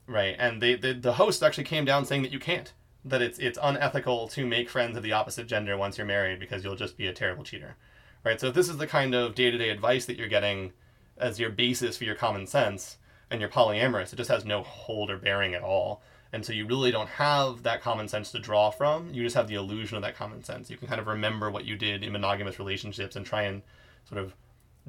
Right? 0.09 0.35
And 0.38 0.61
they, 0.61 0.75
the, 0.75 0.93
the 0.93 1.14
host 1.14 1.43
actually 1.43 1.64
came 1.64 1.85
down 1.85 2.05
saying 2.05 2.23
that 2.23 2.33
you 2.33 2.40
can't 2.40 2.73
that 3.07 3.23
it's 3.23 3.38
it's 3.38 3.59
unethical 3.62 4.26
to 4.26 4.45
make 4.45 4.69
friends 4.69 4.97
of 4.97 5.02
the 5.02 5.12
opposite 5.12 5.47
gender 5.47 5.76
once 5.76 5.97
you're 5.97 6.07
married 6.07 6.40
because 6.40 6.64
you'll 6.64 6.75
just 6.75 6.97
be 6.97 7.07
a 7.07 7.12
terrible 7.12 7.45
cheater. 7.45 7.76
Right? 8.25 8.40
So 8.40 8.49
if 8.49 8.55
this 8.55 8.69
is 8.69 8.78
the 8.78 8.87
kind 8.87 9.14
of 9.14 9.37
day-to-day 9.37 9.71
advice 9.71 10.07
that 10.07 10.16
you're 10.16 10.26
getting 10.26 10.73
as 11.16 11.38
your 11.38 11.50
basis 11.50 11.97
for 11.97 12.05
your 12.05 12.16
common 12.16 12.47
sense 12.47 12.99
and 13.30 13.40
you're 13.40 13.50
polyamorous, 13.50 14.12
it 14.12 14.16
just 14.16 14.30
has 14.30 14.45
no 14.45 14.62
hold 14.62 15.11
or 15.11 15.18
bearing 15.18 15.54
at 15.54 15.62
all. 15.62 16.02
And 16.33 16.45
so 16.45 16.52
you 16.52 16.66
really 16.66 16.90
don't 16.90 17.09
have 17.09 17.62
that 17.62 17.83
common 17.83 18.09
sense 18.09 18.30
to 18.33 18.38
draw 18.38 18.71
from. 18.71 19.12
You 19.12 19.23
just 19.23 19.37
have 19.37 19.49
the 19.49 19.54
illusion 19.54 19.97
of 19.97 20.02
that 20.02 20.16
common 20.16 20.42
sense. 20.42 20.71
You 20.71 20.76
can 20.76 20.88
kind 20.88 21.00
of 21.00 21.06
remember 21.06 21.50
what 21.50 21.64
you 21.64 21.76
did 21.76 22.02
in 22.02 22.12
monogamous 22.12 22.59
relationships 22.59 23.16
and 23.16 23.25
try 23.25 23.42
and 23.42 23.62
sort 24.09 24.21
of 24.23 24.35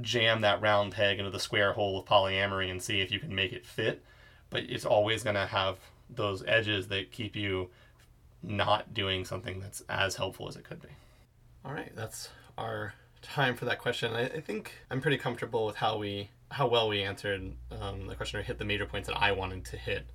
jam 0.01 0.41
that 0.41 0.61
round 0.61 0.93
peg 0.93 1.19
into 1.19 1.31
the 1.31 1.39
square 1.39 1.73
hole 1.73 1.99
of 1.99 2.05
polyamory 2.05 2.69
and 2.69 2.81
see 2.81 3.01
if 3.01 3.11
you 3.11 3.19
can 3.19 3.33
make 3.33 3.53
it 3.53 3.65
fit. 3.65 4.03
But 4.49 4.63
it's 4.63 4.85
always 4.85 5.23
going 5.23 5.35
to 5.35 5.45
have 5.45 5.77
those 6.09 6.43
edges 6.47 6.87
that 6.87 7.11
keep 7.11 7.35
you 7.35 7.69
not 8.43 8.93
doing 8.93 9.25
something 9.25 9.59
that's 9.59 9.81
as 9.89 10.15
helpful 10.15 10.47
as 10.47 10.55
it 10.55 10.63
could 10.63 10.81
be. 10.81 10.89
All 11.65 11.73
right, 11.73 11.91
that's 11.95 12.29
our 12.57 12.93
time 13.21 13.55
for 13.55 13.65
that 13.65 13.79
question. 13.79 14.13
I, 14.13 14.25
I 14.25 14.41
think 14.41 14.73
I'm 14.89 15.01
pretty 15.01 15.17
comfortable 15.17 15.65
with 15.65 15.77
how 15.77 15.97
we 15.97 16.29
how 16.49 16.67
well 16.67 16.87
we 16.87 17.03
answered 17.03 17.53
um, 17.81 18.07
the 18.07 18.15
question 18.15 18.39
or 18.39 18.43
hit 18.43 18.57
the 18.57 18.65
major 18.65 18.85
points 18.85 19.07
that 19.07 19.21
I 19.21 19.31
wanted 19.31 19.65
to 19.65 19.77
hit. 19.77 20.07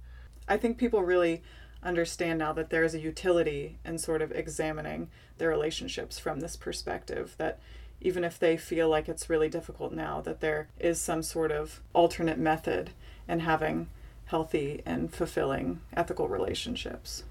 I 0.49 0.57
think 0.57 0.79
people 0.79 1.03
really 1.03 1.43
understand 1.83 2.39
now 2.39 2.53
that 2.53 2.71
there 2.71 2.85
is 2.85 2.95
a 2.95 3.01
utility 3.01 3.79
in 3.85 3.99
sort 3.99 4.23
of 4.23 4.33
examining 4.33 5.09
their 5.39 5.49
relationships 5.49 6.19
from 6.19 6.41
this 6.41 6.57
perspective 6.57 7.35
that 7.39 7.59
even 8.01 8.25
if 8.25 8.39
they 8.39 8.57
feel 8.57 8.89
like 8.89 9.09
it's 9.09 9.31
really 9.31 9.49
difficult 9.49 9.93
now 9.93 10.21
that 10.21 10.41
there 10.41 10.69
is 10.79 11.01
some 11.01 11.23
sort 11.23 11.51
of 11.51 11.81
alternate 11.93 12.39
method 12.39 12.91
in 13.29 13.41
having 13.41 13.89
healthy 14.27 14.83
and 14.87 15.13
fulfilling 15.13 15.81
ethical 15.97 16.29
relationships 16.29 17.25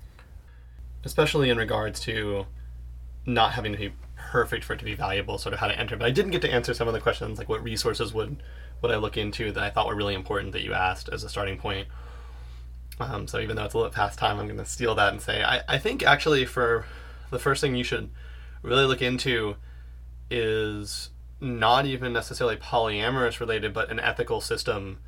especially 1.04 1.50
in 1.50 1.58
regards 1.58 2.00
to 2.00 2.46
not 3.26 3.54
having 3.54 3.72
to 3.72 3.78
be 3.78 3.94
perfect 4.16 4.64
for 4.64 4.74
it 4.74 4.80
to 4.80 4.86
be 4.86 4.94
valuable 4.94 5.38
sort 5.38 5.54
of 5.54 5.60
how 5.60 5.68
to 5.68 5.80
enter 5.80 5.96
but 5.96 6.06
i 6.06 6.12
didn't 6.12 6.32
get 6.32 6.42
to 6.42 6.52
answer 6.52 6.74
some 6.74 6.88
of 6.88 6.94
the 6.94 7.00
questions 7.00 7.38
like 7.38 7.50
what 7.50 7.64
resources 7.64 8.14
would 8.14 8.42
would 8.82 8.92
i 8.92 8.98
look 8.98 9.18
into 9.18 9.52
that 9.52 9.64
i 9.64 9.70
thought 9.70 9.88
were 9.88 9.96
really 9.96 10.16
important 10.16 10.52
that 10.52 10.64
you 10.64 10.74
asked 10.74 11.10
as 11.10 11.24
a 11.24 11.30
starting 11.30 11.58
point 11.58 11.88
um, 13.02 13.28
so 13.28 13.40
even 13.40 13.56
though 13.56 13.66
it's 13.66 13.74
a 13.74 13.78
little 13.78 13.92
past 13.92 14.20
time, 14.20 14.40
I'm 14.40 14.46
going 14.46 14.60
to 14.60 14.66
steal 14.66 14.94
that 14.96 15.12
and 15.12 15.22
say 15.22 15.44
I, 15.44 15.62
I 15.68 15.78
think 15.80 16.04
actually 16.04 16.46
for 16.46 16.86
the 17.32 17.40
first 17.40 17.62
thing 17.62 17.76
you 17.76 17.84
should 17.84 18.10
really 18.62 18.86
look 18.86 19.02
into 19.02 19.56
is 20.30 21.10
not 21.40 21.86
even 21.86 22.14
necessarily 22.14 22.58
polyamorous 22.58 23.40
related, 23.40 23.74
but 23.74 23.90
an 23.90 24.00
ethical 24.00 24.40
system 24.40 25.00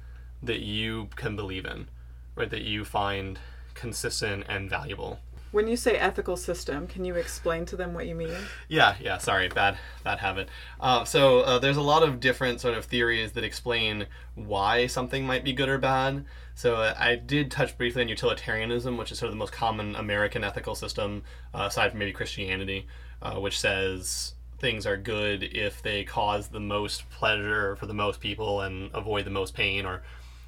that 0.42 0.60
you 0.60 1.10
can 1.16 1.36
believe 1.36 1.66
in, 1.66 1.88
right? 2.36 2.50
That 2.50 2.64
you 2.64 2.84
find 2.84 3.40
consistent 3.76 4.46
and 4.50 4.70
valuable. 4.70 5.20
When 5.54 5.68
you 5.68 5.78
say 5.78 5.98
ethical 5.98 6.36
system, 6.36 6.88
can 6.88 7.06
you 7.06 7.14
explain 7.14 7.68
to 7.68 7.76
them 7.76 7.94
what 7.94 8.08
you 8.08 8.16
mean? 8.16 8.36
Yeah, 8.70 8.96
yeah. 9.00 9.20
Sorry, 9.20 9.50
bad 9.50 9.78
bad 10.04 10.18
habit. 10.18 10.50
Uh, 10.82 11.06
so 11.06 11.42
uh, 11.42 11.60
there's 11.60 11.78
a 11.78 11.82
lot 11.82 12.02
of 12.02 12.20
different 12.20 12.60
sort 12.60 12.76
of 12.76 12.86
theories 12.86 13.34
that 13.34 13.44
explain 13.44 14.08
why 14.34 14.88
something 14.88 15.28
might 15.28 15.44
be 15.44 15.54
good 15.54 15.70
or 15.70 15.78
bad. 15.78 16.26
So 16.56 16.78
uh, 16.78 16.96
I 16.98 17.18
did 17.18 17.52
touch 17.52 17.78
briefly 17.78 18.02
on 18.02 18.08
utilitarianism, 18.10 18.98
which 18.98 19.12
is 19.12 19.20
sort 19.20 19.28
of 19.28 19.34
the 19.34 19.38
most 19.38 19.54
common 19.54 19.96
American 19.96 20.44
ethical 20.44 20.74
system, 20.74 21.22
uh, 21.54 21.68
aside 21.70 21.92
from 21.92 22.00
maybe 22.00 22.14
Christianity, 22.14 22.88
uh, 23.22 23.36
which 23.36 23.60
says 23.60 24.34
things 24.58 24.88
are 24.88 24.98
good 24.98 25.44
if 25.44 25.84
they 25.84 26.04
cause 26.04 26.48
the 26.48 26.60
most 26.60 27.08
pleasure 27.12 27.76
for 27.76 27.86
the 27.86 27.94
most 27.94 28.20
people 28.20 28.62
and 28.62 28.90
avoid 28.96 29.24
the 29.24 29.30
most 29.30 29.54
pain, 29.54 29.86
or 29.86 30.02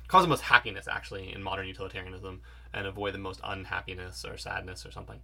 cause 0.07 0.23
the 0.23 0.29
most 0.29 0.41
happiness 0.41 0.87
actually 0.87 1.31
in 1.31 1.43
modern 1.43 1.67
utilitarianism 1.67 2.41
and 2.75 2.85
avoid 2.85 3.13
the 3.13 3.19
most 3.19 3.39
unhappiness 3.43 4.25
or 4.25 4.37
sadness 4.37 4.85
or 4.85 4.91
something, 4.91 5.19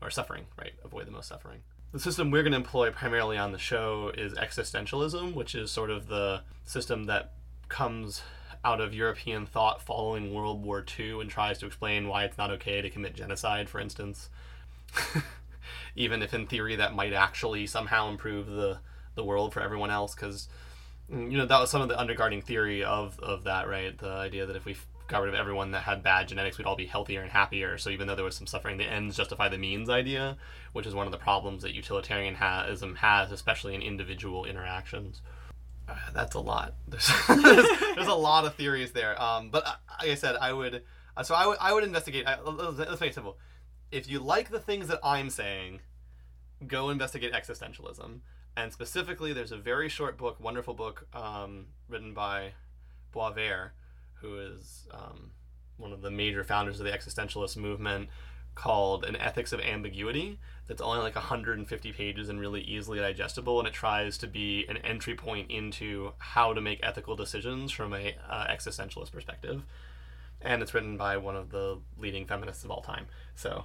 or 0.00 0.08
suffering, 0.08 0.46
right? 0.58 0.72
Avoid 0.84 1.06
the 1.06 1.10
most 1.10 1.28
suffering. 1.28 1.60
The 1.92 2.00
system 2.00 2.30
we're 2.30 2.42
going 2.42 2.52
to 2.52 2.58
employ 2.58 2.90
primarily 2.92 3.36
on 3.36 3.52
the 3.52 3.58
show 3.58 4.12
is 4.16 4.34
existentialism, 4.34 5.34
which 5.34 5.54
is 5.54 5.70
sort 5.70 5.90
of 5.90 6.06
the 6.06 6.42
system 6.64 7.04
that 7.04 7.32
comes 7.68 8.22
out 8.64 8.80
of 8.80 8.94
European 8.94 9.46
thought 9.46 9.82
following 9.82 10.32
World 10.32 10.64
War 10.64 10.84
II 10.98 11.20
and 11.20 11.30
tries 11.30 11.58
to 11.58 11.66
explain 11.66 12.08
why 12.08 12.24
it's 12.24 12.38
not 12.38 12.50
okay 12.52 12.80
to 12.80 12.90
commit 12.90 13.14
genocide, 13.14 13.68
for 13.68 13.80
instance. 13.80 14.28
Even 15.96 16.22
if 16.22 16.32
in 16.34 16.46
theory 16.46 16.76
that 16.76 16.94
might 16.94 17.12
actually 17.12 17.66
somehow 17.66 18.08
improve 18.08 18.46
the, 18.46 18.78
the 19.14 19.24
world 19.24 19.52
for 19.52 19.60
everyone 19.60 19.90
else, 19.90 20.14
because 20.14 20.48
you 21.08 21.38
know 21.38 21.46
that 21.46 21.60
was 21.60 21.70
some 21.70 21.80
of 21.82 21.88
the 21.88 21.94
undergirding 21.94 22.42
theory 22.42 22.84
of, 22.84 23.18
of 23.20 23.44
that, 23.44 23.68
right? 23.68 23.96
The 23.96 24.10
idea 24.10 24.46
that 24.46 24.56
if 24.56 24.64
we 24.64 24.76
got 25.08 25.22
rid 25.22 25.28
of 25.28 25.38
everyone 25.38 25.70
that 25.72 25.82
had 25.82 26.02
bad 26.02 26.28
genetics, 26.28 26.58
we'd 26.58 26.66
all 26.66 26.76
be 26.76 26.86
healthier 26.86 27.22
and 27.22 27.30
happier. 27.30 27.78
So 27.78 27.90
even 27.90 28.06
though 28.06 28.14
there 28.14 28.24
was 28.24 28.36
some 28.36 28.46
suffering, 28.46 28.76
the 28.76 28.84
ends 28.84 29.16
justify 29.16 29.48
the 29.48 29.58
means 29.58 29.88
idea, 29.88 30.36
which 30.72 30.86
is 30.86 30.94
one 30.94 31.06
of 31.06 31.12
the 31.12 31.18
problems 31.18 31.62
that 31.62 31.74
utilitarianism 31.74 32.96
has, 32.96 33.32
especially 33.32 33.74
in 33.74 33.82
individual 33.82 34.44
interactions. 34.44 35.22
Uh, 35.88 35.94
that's 36.12 36.34
a 36.34 36.40
lot. 36.40 36.74
There's, 36.88 37.08
there's, 37.28 37.78
there's, 37.94 38.08
a 38.08 38.14
lot 38.14 38.44
of 38.44 38.56
theories 38.56 38.90
there. 38.90 39.20
Um, 39.22 39.50
but 39.50 39.64
uh, 39.64 39.74
like 40.00 40.10
I 40.10 40.14
said, 40.16 40.34
I 40.34 40.52
would. 40.52 40.82
Uh, 41.16 41.22
so 41.22 41.32
I 41.34 41.46
would. 41.46 41.58
I 41.60 41.72
would 41.72 41.84
investigate. 41.84 42.26
Let's, 42.26 42.76
let's 42.76 43.00
make 43.00 43.10
it 43.10 43.14
simple. 43.14 43.38
If 43.92 44.10
you 44.10 44.18
like 44.18 44.50
the 44.50 44.58
things 44.58 44.88
that 44.88 44.98
I'm 45.04 45.30
saying, 45.30 45.78
go 46.66 46.90
investigate 46.90 47.32
existentialism. 47.32 48.18
And 48.56 48.72
specifically, 48.72 49.32
there's 49.32 49.52
a 49.52 49.56
very 49.56 49.88
short 49.88 50.16
book, 50.16 50.40
wonderful 50.40 50.74
book, 50.74 51.06
um, 51.14 51.66
written 51.88 52.14
by 52.14 52.54
Beauvoir, 53.14 53.70
who 54.20 54.38
is 54.38 54.86
um, 54.92 55.30
one 55.76 55.92
of 55.92 56.02
the 56.02 56.10
major 56.10 56.44
founders 56.44 56.80
of 56.80 56.86
the 56.86 56.92
existentialist 56.92 57.56
movement, 57.56 58.08
called 58.54 59.04
An 59.04 59.16
Ethics 59.16 59.52
of 59.52 59.60
Ambiguity. 59.60 60.38
That's 60.66 60.80
only 60.82 61.00
like 61.00 61.14
150 61.14 61.92
pages 61.92 62.28
and 62.28 62.40
really 62.40 62.62
easily 62.62 62.98
digestible, 62.98 63.60
and 63.60 63.68
it 63.68 63.74
tries 63.74 64.18
to 64.18 64.26
be 64.26 64.64
an 64.68 64.78
entry 64.78 65.14
point 65.14 65.50
into 65.50 66.12
how 66.18 66.52
to 66.52 66.60
make 66.60 66.80
ethical 66.82 67.14
decisions 67.14 67.70
from 67.70 67.94
a 67.94 68.16
uh, 68.28 68.46
existentialist 68.46 69.12
perspective. 69.12 69.62
And 70.40 70.62
it's 70.62 70.74
written 70.74 70.96
by 70.96 71.16
one 71.18 71.36
of 71.36 71.50
the 71.50 71.78
leading 71.98 72.26
feminists 72.26 72.64
of 72.64 72.70
all 72.70 72.82
time. 72.82 73.06
So 73.36 73.64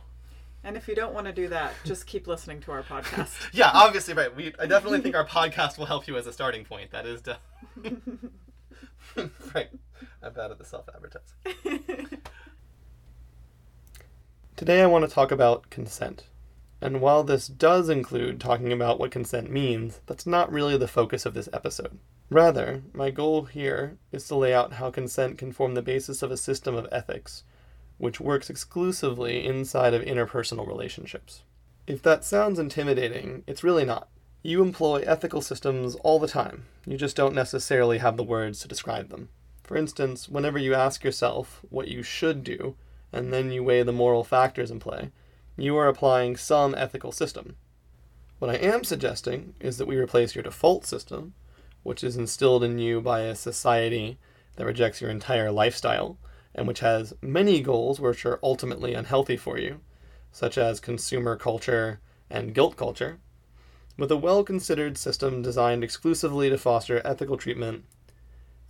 and 0.63 0.77
if 0.77 0.87
you 0.87 0.93
don't 0.93 1.13
want 1.13 1.25
to 1.25 1.33
do 1.33 1.47
that, 1.47 1.73
just 1.85 2.05
keep 2.05 2.27
listening 2.27 2.61
to 2.61 2.71
our 2.71 2.83
podcast. 2.83 3.35
yeah, 3.51 3.71
obviously, 3.73 4.13
right. 4.13 4.35
We 4.35 4.53
I 4.59 4.67
definitely 4.67 5.01
think 5.01 5.15
our 5.15 5.25
podcast 5.27 5.77
will 5.77 5.87
help 5.87 6.07
you 6.07 6.17
as 6.17 6.27
a 6.27 6.33
starting 6.33 6.65
point. 6.65 6.91
That 6.91 7.07
is, 7.07 7.21
de- 7.21 7.39
right. 9.55 9.69
I'm 10.23 10.33
bad 10.33 10.51
at 10.51 10.59
the 10.59 10.65
self 10.65 10.87
advertising. 10.93 12.19
Today, 14.55 14.81
I 14.81 14.85
want 14.85 15.07
to 15.07 15.13
talk 15.13 15.31
about 15.31 15.69
consent. 15.71 16.25
And 16.79 17.01
while 17.01 17.23
this 17.23 17.47
does 17.47 17.89
include 17.89 18.39
talking 18.39 18.71
about 18.71 18.99
what 18.99 19.11
consent 19.11 19.49
means, 19.49 20.01
that's 20.05 20.27
not 20.27 20.51
really 20.51 20.77
the 20.77 20.87
focus 20.87 21.25
of 21.25 21.33
this 21.33 21.49
episode. 21.53 21.97
Rather, 22.29 22.83
my 22.93 23.09
goal 23.09 23.45
here 23.45 23.97
is 24.11 24.27
to 24.27 24.35
lay 24.35 24.53
out 24.53 24.73
how 24.73 24.89
consent 24.91 25.37
can 25.37 25.51
form 25.51 25.73
the 25.73 25.81
basis 25.81 26.21
of 26.21 26.31
a 26.31 26.37
system 26.37 26.75
of 26.75 26.87
ethics, 26.91 27.43
which 27.97 28.19
works 28.19 28.49
exclusively 28.49 29.45
inside 29.45 29.93
of 29.93 30.03
interpersonal 30.03 30.67
relationships. 30.67 31.43
If 31.87 32.01
that 32.03 32.23
sounds 32.23 32.59
intimidating, 32.59 33.43
it's 33.47 33.63
really 33.63 33.85
not. 33.85 34.07
You 34.43 34.61
employ 34.61 35.03
ethical 35.05 35.41
systems 35.41 35.95
all 35.95 36.19
the 36.19 36.27
time, 36.27 36.65
you 36.85 36.97
just 36.97 37.15
don't 37.15 37.35
necessarily 37.35 37.97
have 37.97 38.17
the 38.17 38.23
words 38.23 38.59
to 38.59 38.67
describe 38.67 39.09
them. 39.09 39.29
For 39.71 39.77
instance, 39.77 40.27
whenever 40.27 40.57
you 40.59 40.73
ask 40.73 41.01
yourself 41.01 41.61
what 41.69 41.87
you 41.87 42.03
should 42.03 42.43
do, 42.43 42.75
and 43.13 43.31
then 43.31 43.53
you 43.53 43.63
weigh 43.63 43.83
the 43.83 43.93
moral 43.93 44.25
factors 44.25 44.69
in 44.69 44.81
play, 44.81 45.11
you 45.55 45.77
are 45.77 45.87
applying 45.87 46.35
some 46.35 46.75
ethical 46.75 47.13
system. 47.13 47.55
What 48.39 48.51
I 48.51 48.55
am 48.55 48.83
suggesting 48.83 49.53
is 49.61 49.77
that 49.77 49.85
we 49.87 49.95
replace 49.95 50.35
your 50.35 50.43
default 50.43 50.85
system, 50.85 51.35
which 51.83 52.03
is 52.03 52.17
instilled 52.17 52.65
in 52.65 52.79
you 52.79 52.99
by 52.99 53.21
a 53.21 53.33
society 53.33 54.17
that 54.57 54.65
rejects 54.65 54.99
your 54.99 55.09
entire 55.09 55.53
lifestyle 55.53 56.17
and 56.53 56.67
which 56.67 56.81
has 56.81 57.13
many 57.21 57.61
goals 57.61 58.01
which 58.01 58.25
are 58.25 58.41
ultimately 58.43 58.93
unhealthy 58.93 59.37
for 59.37 59.57
you, 59.57 59.79
such 60.33 60.57
as 60.57 60.81
consumer 60.81 61.37
culture 61.37 62.01
and 62.29 62.53
guilt 62.53 62.75
culture, 62.75 63.19
with 63.97 64.11
a 64.11 64.17
well 64.17 64.43
considered 64.43 64.97
system 64.97 65.41
designed 65.41 65.81
exclusively 65.81 66.49
to 66.49 66.57
foster 66.57 67.01
ethical 67.05 67.37
treatment 67.37 67.85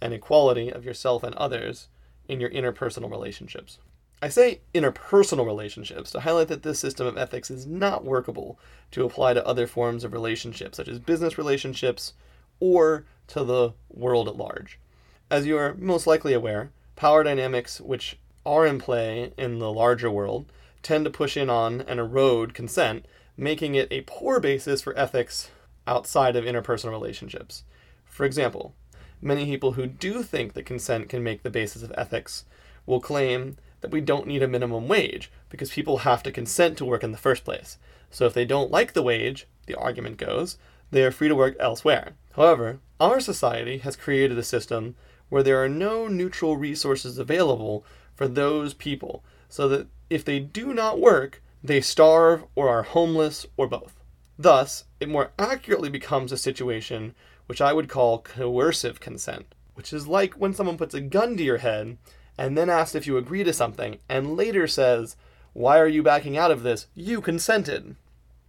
and 0.02 0.14
equality 0.14 0.72
of 0.72 0.84
yourself 0.84 1.24
and 1.24 1.36
others 1.36 1.88
in 2.28 2.40
your 2.40 2.50
interpersonal 2.50 3.12
relationships. 3.12 3.78
I 4.22 4.30
say 4.30 4.62
interpersonal 4.74 5.46
relationships 5.46 6.12
to 6.12 6.20
highlight 6.20 6.48
that 6.50 6.64
this 6.64 6.80
system 6.80 7.08
of 7.08 7.18
ethics 7.18 7.50
is 7.50 7.66
not 7.66 8.06
workable 8.06 8.60
to 8.92 9.04
apply 9.04 9.34
to 9.34 9.46
other 9.46 9.66
forms 9.66 10.04
of 10.04 10.14
relationships, 10.14 10.78
such 10.78 10.88
as 10.88 11.00
business 11.00 11.38
relationships 11.38 12.14
or 12.60 13.06
to 13.28 13.44
the 13.44 13.74
world 13.90 14.28
at 14.28 14.36
large. 14.36 14.80
As 15.32 15.48
you 15.48 15.58
are 15.58 15.74
most 15.76 16.06
likely 16.06 16.34
aware, 16.34 16.72
power 16.96 17.24
dynamics 17.24 17.82
which 17.82 18.20
are 18.46 18.68
in 18.68 18.80
play 18.80 19.34
in 19.38 19.60
the 19.60 19.72
larger 19.72 20.12
world 20.12 20.46
tend 20.84 21.06
to 21.06 21.12
push 21.12 21.36
in 21.36 21.50
on 21.50 21.82
and 21.82 22.00
erode 22.00 22.54
consent, 22.54 23.06
making 23.36 23.76
it 23.76 23.88
a 23.92 24.02
poor 24.02 24.40
basis 24.40 24.82
for 24.82 24.98
ethics 24.98 25.50
outside 25.88 26.36
of 26.36 26.46
interpersonal 26.46 26.92
relationships. 26.92 27.64
For 28.06 28.26
example, 28.26 28.76
many 29.22 29.46
people 29.46 29.74
who 29.74 29.86
do 29.86 30.24
think 30.24 30.54
that 30.54 30.66
consent 30.66 31.10
can 31.10 31.24
make 31.24 31.44
the 31.44 31.50
basis 31.50 31.84
of 31.84 31.94
ethics 31.98 32.46
will 32.86 33.00
claim 33.00 33.58
that 33.82 33.92
we 33.92 34.02
don't 34.02 34.28
need 34.28 34.44
a 34.44 34.48
minimum 34.48 34.88
wage 34.88 35.32
because 35.50 35.72
people 35.72 36.00
have 36.00 36.24
to 36.24 36.32
consent 36.32 36.78
to 36.78 36.86
work 36.86 37.04
in 37.04 37.12
the 37.12 37.18
first 37.18 37.44
place. 37.44 37.78
So 38.10 38.26
if 38.26 38.34
they 38.34 38.46
don't 38.46 38.72
like 38.72 38.94
the 38.94 39.04
wage, 39.04 39.48
the 39.66 39.76
argument 39.76 40.18
goes, 40.18 40.58
they 40.92 41.04
are 41.04 41.12
free 41.12 41.28
to 41.28 41.36
work 41.36 41.56
elsewhere. 41.60 42.14
However, 42.34 42.80
our 43.00 43.20
society 43.20 43.80
has 43.80 43.96
created 43.96 44.38
a 44.38 44.44
system 44.44 44.96
where 45.30 45.44
there 45.44 45.64
are 45.64 45.70
no 45.70 46.08
neutral 46.08 46.58
resources 46.58 47.18
available 47.18 47.86
for 48.14 48.28
those 48.28 48.74
people, 48.74 49.24
so 49.48 49.68
that 49.70 49.88
if 50.10 50.26
they 50.26 50.40
do 50.40 50.74
not 50.74 51.00
work, 51.00 51.42
they 51.64 51.80
starve 51.82 52.44
or 52.56 52.70
are 52.70 52.84
homeless 52.84 53.46
or 53.56 53.68
both. 53.68 54.02
Thus, 54.38 54.86
it 55.00 55.08
more 55.08 55.32
accurately 55.40 55.90
becomes 55.90 56.32
a 56.32 56.38
situation 56.38 57.16
which 57.52 57.60
I 57.60 57.74
would 57.74 57.90
call 57.90 58.20
coercive 58.20 59.02
consent, 59.02 59.56
which 59.74 59.92
is 59.92 60.08
like 60.08 60.36
when 60.36 60.54
someone 60.54 60.78
puts 60.78 60.94
a 60.94 61.02
gun 61.02 61.36
to 61.36 61.44
your 61.44 61.58
head 61.58 61.98
and 62.38 62.58
then 62.58 62.70
asks 62.70 62.96
if 62.96 63.06
you 63.06 63.18
agree 63.18 63.44
to 63.44 63.52
something 63.52 63.98
and 64.08 64.38
later 64.38 64.68
says, 64.68 65.18
Why 65.52 65.78
are 65.78 65.88
you 65.90 66.02
backing 66.02 66.38
out 66.38 66.50
of 66.50 66.64
this? 66.64 66.88
You 66.96 67.20
consented. 67.20 67.98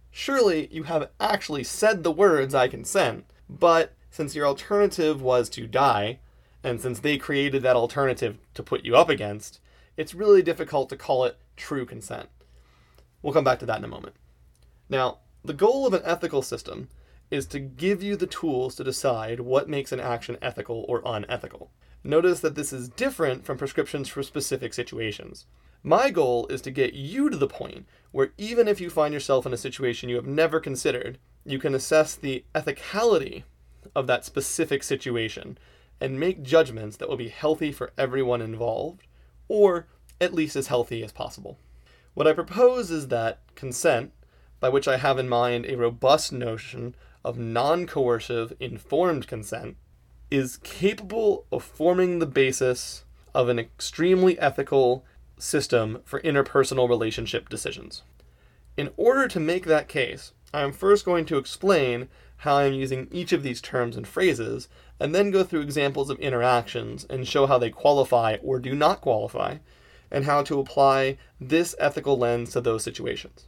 Surely 0.09 0.69
you 0.71 0.83
have 0.83 1.09
actually 1.19 1.65
said 1.65 2.03
the 2.03 2.13
words, 2.13 2.55
I 2.55 2.69
consent, 2.69 3.25
but 3.49 3.91
since 4.09 4.35
your 4.35 4.47
alternative 4.47 5.21
was 5.21 5.49
to 5.49 5.67
die, 5.67 6.19
and 6.63 6.79
since 6.79 6.99
they 6.99 7.17
created 7.17 7.61
that 7.63 7.75
alternative 7.75 8.37
to 8.53 8.63
put 8.63 8.85
you 8.85 8.95
up 8.95 9.09
against, 9.09 9.59
it's 9.97 10.15
really 10.15 10.41
difficult 10.41 10.87
to 10.87 10.95
call 10.95 11.25
it 11.25 11.37
true 11.57 11.85
consent. 11.85 12.29
We'll 13.21 13.33
come 13.33 13.43
back 13.43 13.59
to 13.59 13.65
that 13.65 13.79
in 13.79 13.83
a 13.83 13.89
moment. 13.89 14.15
Now, 14.87 15.17
the 15.43 15.51
goal 15.51 15.85
of 15.85 15.93
an 15.93 16.03
ethical 16.05 16.41
system 16.41 16.87
is 17.33 17.47
to 17.47 17.59
give 17.59 18.03
you 18.03 18.15
the 18.15 18.27
tools 18.27 18.75
to 18.75 18.83
decide 18.83 19.39
what 19.39 19.67
makes 19.67 19.91
an 19.91 19.99
action 19.99 20.37
ethical 20.39 20.85
or 20.87 21.01
unethical. 21.03 21.71
Notice 22.03 22.41
that 22.41 22.53
this 22.53 22.71
is 22.71 22.89
different 22.89 23.43
from 23.43 23.57
prescriptions 23.57 24.07
for 24.07 24.21
specific 24.21 24.71
situations. 24.71 25.47
My 25.81 26.11
goal 26.11 26.45
is 26.47 26.61
to 26.61 26.69
get 26.69 26.93
you 26.93 27.31
to 27.31 27.35
the 27.35 27.47
point 27.47 27.87
where 28.11 28.33
even 28.37 28.67
if 28.67 28.79
you 28.79 28.91
find 28.91 29.15
yourself 29.15 29.47
in 29.47 29.53
a 29.53 29.57
situation 29.57 30.09
you 30.09 30.15
have 30.15 30.27
never 30.27 30.59
considered, 30.59 31.17
you 31.43 31.57
can 31.57 31.73
assess 31.73 32.13
the 32.13 32.45
ethicality 32.53 33.45
of 33.95 34.05
that 34.05 34.25
specific 34.25 34.83
situation 34.83 35.57
and 35.99 36.19
make 36.19 36.43
judgments 36.43 36.97
that 36.97 37.09
will 37.09 37.17
be 37.17 37.29
healthy 37.29 37.71
for 37.71 37.93
everyone 37.97 38.43
involved, 38.43 39.07
or 39.47 39.87
at 40.21 40.35
least 40.35 40.55
as 40.55 40.67
healthy 40.67 41.03
as 41.03 41.11
possible. 41.11 41.57
What 42.13 42.27
I 42.27 42.33
propose 42.33 42.91
is 42.91 43.07
that 43.07 43.39
consent, 43.55 44.11
by 44.59 44.69
which 44.69 44.87
I 44.87 44.97
have 44.97 45.17
in 45.17 45.27
mind 45.27 45.65
a 45.65 45.77
robust 45.77 46.31
notion 46.31 46.95
of 47.23 47.37
non 47.37 47.85
coercive, 47.87 48.53
informed 48.59 49.27
consent, 49.27 49.77
is 50.29 50.57
capable 50.57 51.45
of 51.51 51.63
forming 51.63 52.19
the 52.19 52.25
basis 52.25 53.05
of 53.33 53.49
an 53.49 53.59
extremely 53.59 54.37
ethical 54.39 55.05
system 55.37 56.01
for 56.05 56.21
interpersonal 56.21 56.87
relationship 56.87 57.49
decisions. 57.49 58.03
In 58.77 58.89
order 58.97 59.27
to 59.27 59.39
make 59.39 59.65
that 59.65 59.87
case, 59.87 60.31
I 60.53 60.61
am 60.61 60.71
first 60.71 61.05
going 61.05 61.25
to 61.25 61.37
explain 61.37 62.07
how 62.37 62.57
I 62.57 62.65
am 62.65 62.73
using 62.73 63.07
each 63.11 63.31
of 63.31 63.41
these 63.41 63.61
terms 63.61 63.95
and 63.95 64.07
phrases, 64.07 64.67
and 64.99 65.15
then 65.15 65.31
go 65.31 65.43
through 65.43 65.61
examples 65.61 66.09
of 66.09 66.19
interactions 66.19 67.05
and 67.09 67.27
show 67.27 67.45
how 67.45 67.57
they 67.57 67.69
qualify 67.69 68.37
or 68.43 68.59
do 68.59 68.75
not 68.75 69.01
qualify, 69.01 69.57
and 70.11 70.25
how 70.25 70.43
to 70.43 70.59
apply 70.59 71.17
this 71.39 71.73
ethical 71.79 72.17
lens 72.17 72.51
to 72.51 72.61
those 72.61 72.83
situations. 72.83 73.45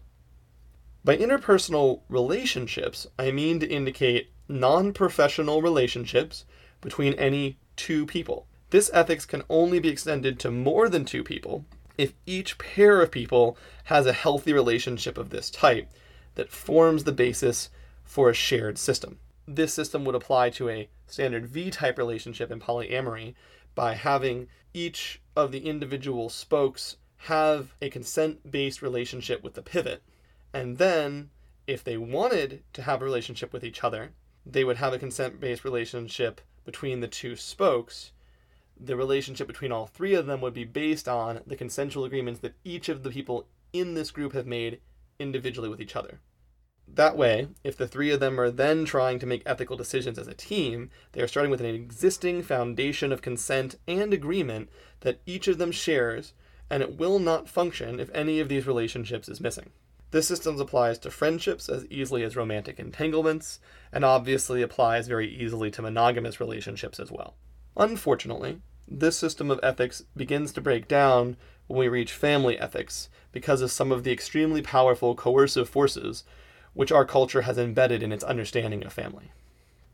By 1.06 1.18
interpersonal 1.18 2.02
relationships, 2.10 3.06
I 3.20 3.30
mean 3.30 3.60
to 3.60 3.70
indicate 3.70 4.32
non 4.50 4.92
professional 4.92 5.62
relationships 5.62 6.46
between 6.82 7.14
any 7.14 7.60
two 7.76 8.08
people. 8.08 8.48
This 8.72 8.90
ethics 8.92 9.24
can 9.24 9.44
only 9.48 9.78
be 9.78 9.90
extended 9.90 10.40
to 10.40 10.50
more 10.50 10.90
than 10.90 11.06
two 11.06 11.24
people 11.24 11.64
if 11.96 12.16
each 12.26 12.58
pair 12.58 13.04
of 13.04 13.12
people 13.12 13.56
has 13.84 14.08
a 14.08 14.14
healthy 14.14 14.52
relationship 14.52 15.20
of 15.20 15.30
this 15.30 15.52
type 15.52 15.92
that 16.34 16.52
forms 16.52 17.04
the 17.04 17.12
basis 17.12 17.70
for 18.04 18.32
a 18.32 18.34
shared 18.34 18.80
system. 18.80 19.20
This 19.48 19.76
system 19.76 20.06
would 20.06 20.16
apply 20.16 20.50
to 20.52 20.70
a 20.70 20.90
standard 21.06 21.46
V 21.46 21.70
type 21.70 22.00
relationship 22.00 22.50
in 22.50 22.60
polyamory 22.60 23.36
by 23.76 23.94
having 23.94 24.48
each 24.74 25.22
of 25.36 25.52
the 25.52 25.68
individual 25.68 26.30
spokes 26.30 26.98
have 27.18 27.76
a 27.80 27.92
consent 27.92 28.50
based 28.50 28.82
relationship 28.82 29.44
with 29.44 29.54
the 29.54 29.62
pivot. 29.62 30.02
And 30.56 30.78
then, 30.78 31.32
if 31.68 31.84
they 31.84 31.98
wanted 31.98 32.64
to 32.72 32.84
have 32.84 33.02
a 33.02 33.04
relationship 33.04 33.52
with 33.52 33.66
each 33.66 33.84
other, 33.84 34.14
they 34.46 34.64
would 34.64 34.78
have 34.78 34.94
a 34.94 34.98
consent 34.98 35.42
based 35.42 35.66
relationship 35.66 36.40
between 36.64 37.02
the 37.02 37.10
two 37.10 37.36
spokes. 37.36 38.14
The 38.80 38.96
relationship 38.96 39.48
between 39.48 39.74
all 39.74 39.86
three 39.86 40.14
of 40.14 40.28
them 40.28 40.40
would 40.40 40.54
be 40.54 40.64
based 40.64 41.10
on 41.10 41.42
the 41.46 41.58
consensual 41.58 42.06
agreements 42.06 42.40
that 42.40 42.56
each 42.64 42.88
of 42.88 43.04
the 43.04 43.10
people 43.10 43.48
in 43.74 43.96
this 43.96 44.12
group 44.12 44.32
have 44.32 44.48
made 44.48 44.80
individually 45.20 45.68
with 45.68 45.82
each 45.82 45.94
other. 45.94 46.22
That 46.88 47.18
way, 47.18 47.50
if 47.66 47.76
the 47.76 47.86
three 47.90 48.12
of 48.12 48.22
them 48.22 48.40
are 48.40 48.50
then 48.50 48.86
trying 48.86 49.20
to 49.20 49.26
make 49.26 49.44
ethical 49.46 49.76
decisions 49.76 50.18
as 50.18 50.30
a 50.30 50.34
team, 50.34 50.90
they 51.12 51.22
are 51.22 51.28
starting 51.28 51.52
with 51.52 51.60
an 51.60 51.66
existing 51.66 52.44
foundation 52.44 53.12
of 53.12 53.22
consent 53.22 53.76
and 53.90 54.14
agreement 54.14 54.70
that 55.02 55.20
each 55.26 55.50
of 55.50 55.58
them 55.58 55.74
shares, 55.74 56.32
and 56.70 56.82
it 56.82 56.98
will 56.98 57.20
not 57.20 57.50
function 57.50 58.00
if 58.00 58.10
any 58.14 58.40
of 58.40 58.48
these 58.48 58.66
relationships 58.66 59.28
is 59.28 59.42
missing. 59.42 59.72
This 60.12 60.28
system 60.28 60.60
applies 60.60 60.98
to 61.00 61.12
friendships 61.12 61.68
as 61.68 61.86
easily 61.88 62.24
as 62.24 62.36
romantic 62.36 62.80
entanglements, 62.80 63.60
and 63.92 64.06
obviously 64.06 64.62
applies 64.62 65.08
very 65.08 65.28
easily 65.28 65.72
to 65.72 65.82
monogamous 65.82 66.40
relationships 66.40 67.00
as 67.00 67.12
well. 67.12 67.36
Unfortunately, 67.76 68.62
this 68.88 69.18
system 69.18 69.50
of 69.50 69.60
ethics 69.64 70.04
begins 70.16 70.52
to 70.54 70.62
break 70.62 70.88
down 70.88 71.38
when 71.68 71.80
we 71.80 71.88
reach 71.88 72.14
family 72.14 72.58
ethics 72.60 73.10
because 73.32 73.62
of 73.62 73.72
some 73.72 73.92
of 73.92 74.04
the 74.04 74.12
extremely 74.12 74.62
powerful 74.62 75.16
coercive 75.16 75.68
forces 75.68 76.24
which 76.74 76.92
our 76.92 77.06
culture 77.06 77.42
has 77.42 77.58
embedded 77.58 78.04
in 78.04 78.12
its 78.12 78.24
understanding 78.24 78.84
of 78.84 78.94
family. 78.94 79.32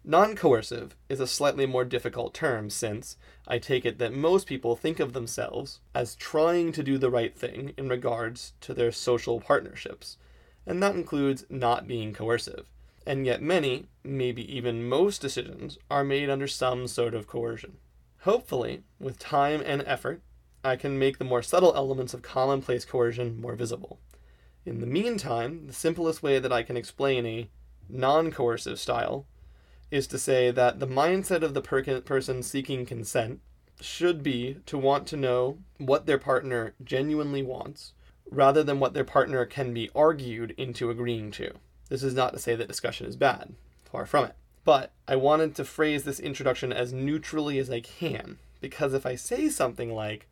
Non 0.03 0.35
coercive 0.35 0.95
is 1.09 1.19
a 1.19 1.27
slightly 1.27 1.67
more 1.67 1.85
difficult 1.85 2.33
term 2.33 2.71
since 2.71 3.17
I 3.47 3.59
take 3.59 3.85
it 3.85 3.99
that 3.99 4.11
most 4.11 4.47
people 4.47 4.75
think 4.75 4.99
of 4.99 5.13
themselves 5.13 5.79
as 5.93 6.15
trying 6.15 6.71
to 6.71 6.81
do 6.81 6.97
the 6.97 7.11
right 7.11 7.37
thing 7.37 7.73
in 7.77 7.87
regards 7.87 8.53
to 8.61 8.73
their 8.73 8.91
social 8.91 9.39
partnerships, 9.39 10.17
and 10.65 10.81
that 10.81 10.95
includes 10.95 11.45
not 11.51 11.87
being 11.87 12.13
coercive. 12.13 12.65
And 13.05 13.27
yet, 13.27 13.43
many, 13.43 13.89
maybe 14.03 14.43
even 14.51 14.89
most 14.89 15.21
decisions, 15.21 15.77
are 15.91 16.03
made 16.03 16.31
under 16.31 16.47
some 16.47 16.87
sort 16.87 17.13
of 17.13 17.27
coercion. 17.27 17.77
Hopefully, 18.21 18.83
with 18.99 19.19
time 19.19 19.61
and 19.63 19.83
effort, 19.85 20.23
I 20.63 20.77
can 20.77 20.97
make 20.97 21.19
the 21.19 21.25
more 21.25 21.43
subtle 21.43 21.75
elements 21.75 22.15
of 22.15 22.23
commonplace 22.23 22.85
coercion 22.85 23.39
more 23.39 23.55
visible. 23.55 23.99
In 24.65 24.79
the 24.79 24.87
meantime, 24.87 25.67
the 25.67 25.73
simplest 25.73 26.23
way 26.23 26.39
that 26.39 26.51
I 26.51 26.63
can 26.63 26.75
explain 26.75 27.27
a 27.27 27.49
non 27.87 28.31
coercive 28.31 28.79
style 28.79 29.27
is 29.91 30.07
to 30.07 30.17
say 30.17 30.49
that 30.49 30.79
the 30.79 30.87
mindset 30.87 31.43
of 31.43 31.53
the 31.53 31.61
per- 31.61 32.01
person 32.01 32.41
seeking 32.41 32.85
consent 32.85 33.41
should 33.81 34.23
be 34.23 34.57
to 34.65 34.77
want 34.77 35.05
to 35.07 35.17
know 35.17 35.57
what 35.77 36.05
their 36.05 36.17
partner 36.17 36.73
genuinely 36.83 37.43
wants 37.43 37.93
rather 38.29 38.63
than 38.63 38.79
what 38.79 38.93
their 38.93 39.03
partner 39.03 39.45
can 39.45 39.73
be 39.73 39.89
argued 39.93 40.51
into 40.57 40.89
agreeing 40.89 41.29
to. 41.31 41.51
This 41.89 42.03
is 42.03 42.13
not 42.13 42.31
to 42.33 42.39
say 42.39 42.55
that 42.55 42.67
discussion 42.67 43.05
is 43.05 43.17
bad, 43.17 43.53
far 43.83 44.05
from 44.05 44.25
it. 44.25 44.35
But 44.63 44.91
I 45.07 45.17
wanted 45.17 45.55
to 45.55 45.65
phrase 45.65 46.03
this 46.03 46.19
introduction 46.19 46.71
as 46.71 46.93
neutrally 46.93 47.57
as 47.59 47.69
I 47.69 47.81
can, 47.81 48.37
because 48.61 48.93
if 48.93 49.05
I 49.05 49.15
say 49.15 49.49
something 49.49 49.93
like, 49.93 50.27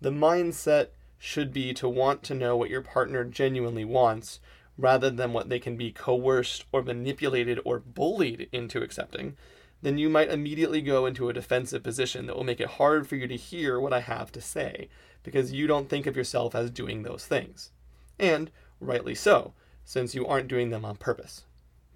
the 0.00 0.10
mindset 0.10 0.88
should 1.18 1.52
be 1.52 1.74
to 1.74 1.88
want 1.88 2.22
to 2.22 2.34
know 2.34 2.56
what 2.56 2.70
your 2.70 2.80
partner 2.80 3.24
genuinely 3.24 3.84
wants 3.84 4.40
rather 4.76 5.10
than 5.10 5.32
what 5.32 5.48
they 5.48 5.58
can 5.58 5.76
be 5.76 5.92
coerced 5.92 6.64
or 6.72 6.82
manipulated 6.82 7.60
or 7.64 7.78
bullied 7.78 8.48
into 8.52 8.82
accepting, 8.82 9.36
then 9.82 9.98
you 9.98 10.08
might 10.08 10.30
immediately 10.30 10.80
go 10.80 11.06
into 11.06 11.28
a 11.28 11.32
defensive 11.32 11.82
position 11.82 12.26
that 12.26 12.36
will 12.36 12.44
make 12.44 12.60
it 12.60 12.68
hard 12.68 13.06
for 13.06 13.16
you 13.16 13.28
to 13.28 13.36
hear 13.36 13.78
what 13.78 13.92
I 13.92 14.00
have 14.00 14.32
to 14.32 14.40
say 14.40 14.88
because 15.22 15.52
you 15.52 15.66
don't 15.66 15.88
think 15.88 16.06
of 16.06 16.16
yourself 16.16 16.54
as 16.54 16.70
doing 16.70 17.02
those 17.02 17.26
things. 17.26 17.70
And 18.18 18.50
rightly 18.80 19.14
so, 19.14 19.52
since 19.84 20.14
you 20.14 20.26
aren't 20.26 20.48
doing 20.48 20.70
them 20.70 20.84
on 20.84 20.96
purpose. 20.96 21.44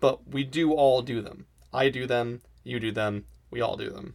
But 0.01 0.29
we 0.29 0.45
do 0.45 0.73
all 0.73 1.03
do 1.03 1.21
them. 1.21 1.47
I 1.73 1.89
do 1.89 2.07
them, 2.07 2.43
you 2.63 2.79
do 2.79 2.93
them, 2.93 3.25
we 3.51 3.61
all 3.61 3.77
do 3.77 3.91
them. 3.91 4.15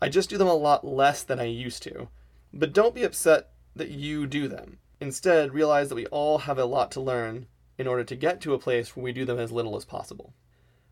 I 0.00 0.08
just 0.08 0.28
do 0.30 0.38
them 0.38 0.48
a 0.48 0.54
lot 0.54 0.84
less 0.84 1.22
than 1.22 1.40
I 1.40 1.44
used 1.44 1.82
to. 1.84 2.08
But 2.52 2.72
don't 2.72 2.94
be 2.94 3.04
upset 3.04 3.50
that 3.74 3.90
you 3.90 4.26
do 4.26 4.48
them. 4.48 4.78
Instead, 5.00 5.52
realize 5.52 5.88
that 5.88 5.94
we 5.94 6.06
all 6.06 6.38
have 6.38 6.58
a 6.58 6.64
lot 6.64 6.90
to 6.92 7.00
learn 7.00 7.46
in 7.78 7.86
order 7.86 8.04
to 8.04 8.16
get 8.16 8.40
to 8.40 8.54
a 8.54 8.58
place 8.58 8.94
where 8.94 9.04
we 9.04 9.12
do 9.12 9.24
them 9.24 9.38
as 9.38 9.52
little 9.52 9.76
as 9.76 9.84
possible. 9.84 10.32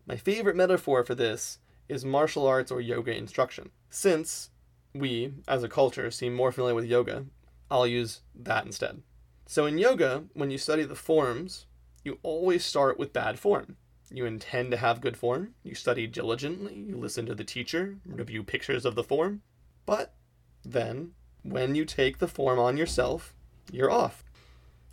My 0.05 0.15
favorite 0.15 0.55
metaphor 0.55 1.03
for 1.03 1.15
this 1.15 1.59
is 1.89 2.05
martial 2.05 2.45
arts 2.45 2.71
or 2.71 2.81
yoga 2.81 3.15
instruction. 3.15 3.71
Since 3.89 4.51
we, 4.93 5.33
as 5.47 5.63
a 5.63 5.69
culture, 5.69 6.11
seem 6.11 6.33
more 6.33 6.51
familiar 6.51 6.75
with 6.75 6.85
yoga, 6.85 7.25
I'll 7.69 7.87
use 7.87 8.21
that 8.35 8.65
instead. 8.65 9.01
So 9.47 9.65
in 9.65 9.77
yoga, 9.77 10.25
when 10.33 10.51
you 10.51 10.57
study 10.57 10.83
the 10.83 10.95
forms, 10.95 11.65
you 12.03 12.19
always 12.23 12.63
start 12.63 12.97
with 12.99 13.13
bad 13.13 13.39
form. 13.39 13.77
You 14.11 14.25
intend 14.25 14.71
to 14.71 14.77
have 14.77 15.01
good 15.01 15.17
form, 15.17 15.55
you 15.63 15.73
study 15.73 16.05
diligently, 16.05 16.75
you 16.75 16.95
listen 16.95 17.25
to 17.25 17.35
the 17.35 17.43
teacher, 17.43 17.97
review 18.05 18.43
pictures 18.43 18.85
of 18.85 18.95
the 18.95 19.03
form, 19.03 19.41
but 19.85 20.13
then, 20.63 21.11
when 21.43 21.75
you 21.75 21.85
take 21.85 22.17
the 22.17 22.27
form 22.27 22.59
on 22.59 22.77
yourself, 22.77 23.33
you're 23.71 23.91
off. 23.91 24.23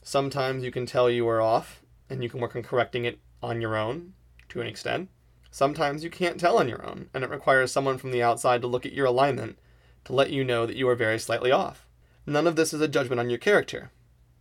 Sometimes 0.02 0.64
you 0.64 0.70
can 0.70 0.86
tell 0.86 1.08
you 1.08 1.28
are 1.28 1.40
off, 1.40 1.81
and 2.12 2.22
you 2.22 2.28
can 2.28 2.40
work 2.40 2.54
on 2.54 2.62
correcting 2.62 3.06
it 3.06 3.18
on 3.42 3.62
your 3.62 3.74
own 3.74 4.12
to 4.50 4.60
an 4.60 4.66
extent. 4.66 5.08
Sometimes 5.50 6.04
you 6.04 6.10
can't 6.10 6.38
tell 6.38 6.58
on 6.58 6.68
your 6.68 6.86
own, 6.86 7.08
and 7.14 7.24
it 7.24 7.30
requires 7.30 7.72
someone 7.72 7.96
from 7.96 8.10
the 8.10 8.22
outside 8.22 8.60
to 8.60 8.66
look 8.66 8.84
at 8.84 8.92
your 8.92 9.06
alignment 9.06 9.58
to 10.04 10.12
let 10.12 10.30
you 10.30 10.44
know 10.44 10.66
that 10.66 10.76
you 10.76 10.86
are 10.88 10.94
very 10.94 11.18
slightly 11.18 11.50
off. 11.50 11.86
None 12.26 12.46
of 12.46 12.54
this 12.54 12.74
is 12.74 12.82
a 12.82 12.88
judgment 12.88 13.18
on 13.18 13.30
your 13.30 13.38
character. 13.38 13.90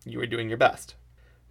You 0.05 0.19
are 0.19 0.25
doing 0.25 0.49
your 0.49 0.57
best. 0.57 0.95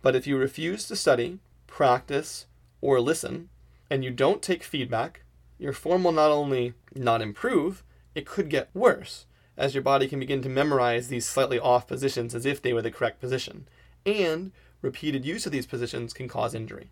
But 0.02 0.14
if 0.14 0.26
you 0.26 0.36
refuse 0.36 0.86
to 0.88 0.96
study, 0.96 1.38
practice, 1.66 2.46
or 2.82 3.00
listen, 3.00 3.48
and 3.88 4.04
you 4.04 4.10
don't 4.10 4.42
take 4.42 4.62
feedback, 4.62 5.22
your 5.58 5.72
form 5.72 6.04
will 6.04 6.12
not 6.12 6.30
only 6.30 6.74
not 6.94 7.22
improve, 7.22 7.82
it 8.14 8.26
could 8.26 8.50
get 8.50 8.68
worse, 8.74 9.24
as 9.56 9.74
your 9.74 9.82
body 9.82 10.06
can 10.06 10.20
begin 10.20 10.42
to 10.42 10.48
memorize 10.50 11.08
these 11.08 11.26
slightly 11.26 11.58
off 11.58 11.86
positions 11.86 12.34
as 12.34 12.44
if 12.44 12.60
they 12.60 12.74
were 12.74 12.82
the 12.82 12.90
correct 12.90 13.20
position. 13.20 13.66
And 14.04 14.52
repeated 14.82 15.24
use 15.24 15.46
of 15.46 15.52
these 15.52 15.66
positions 15.66 16.12
can 16.12 16.28
cause 16.28 16.54
injury. 16.54 16.90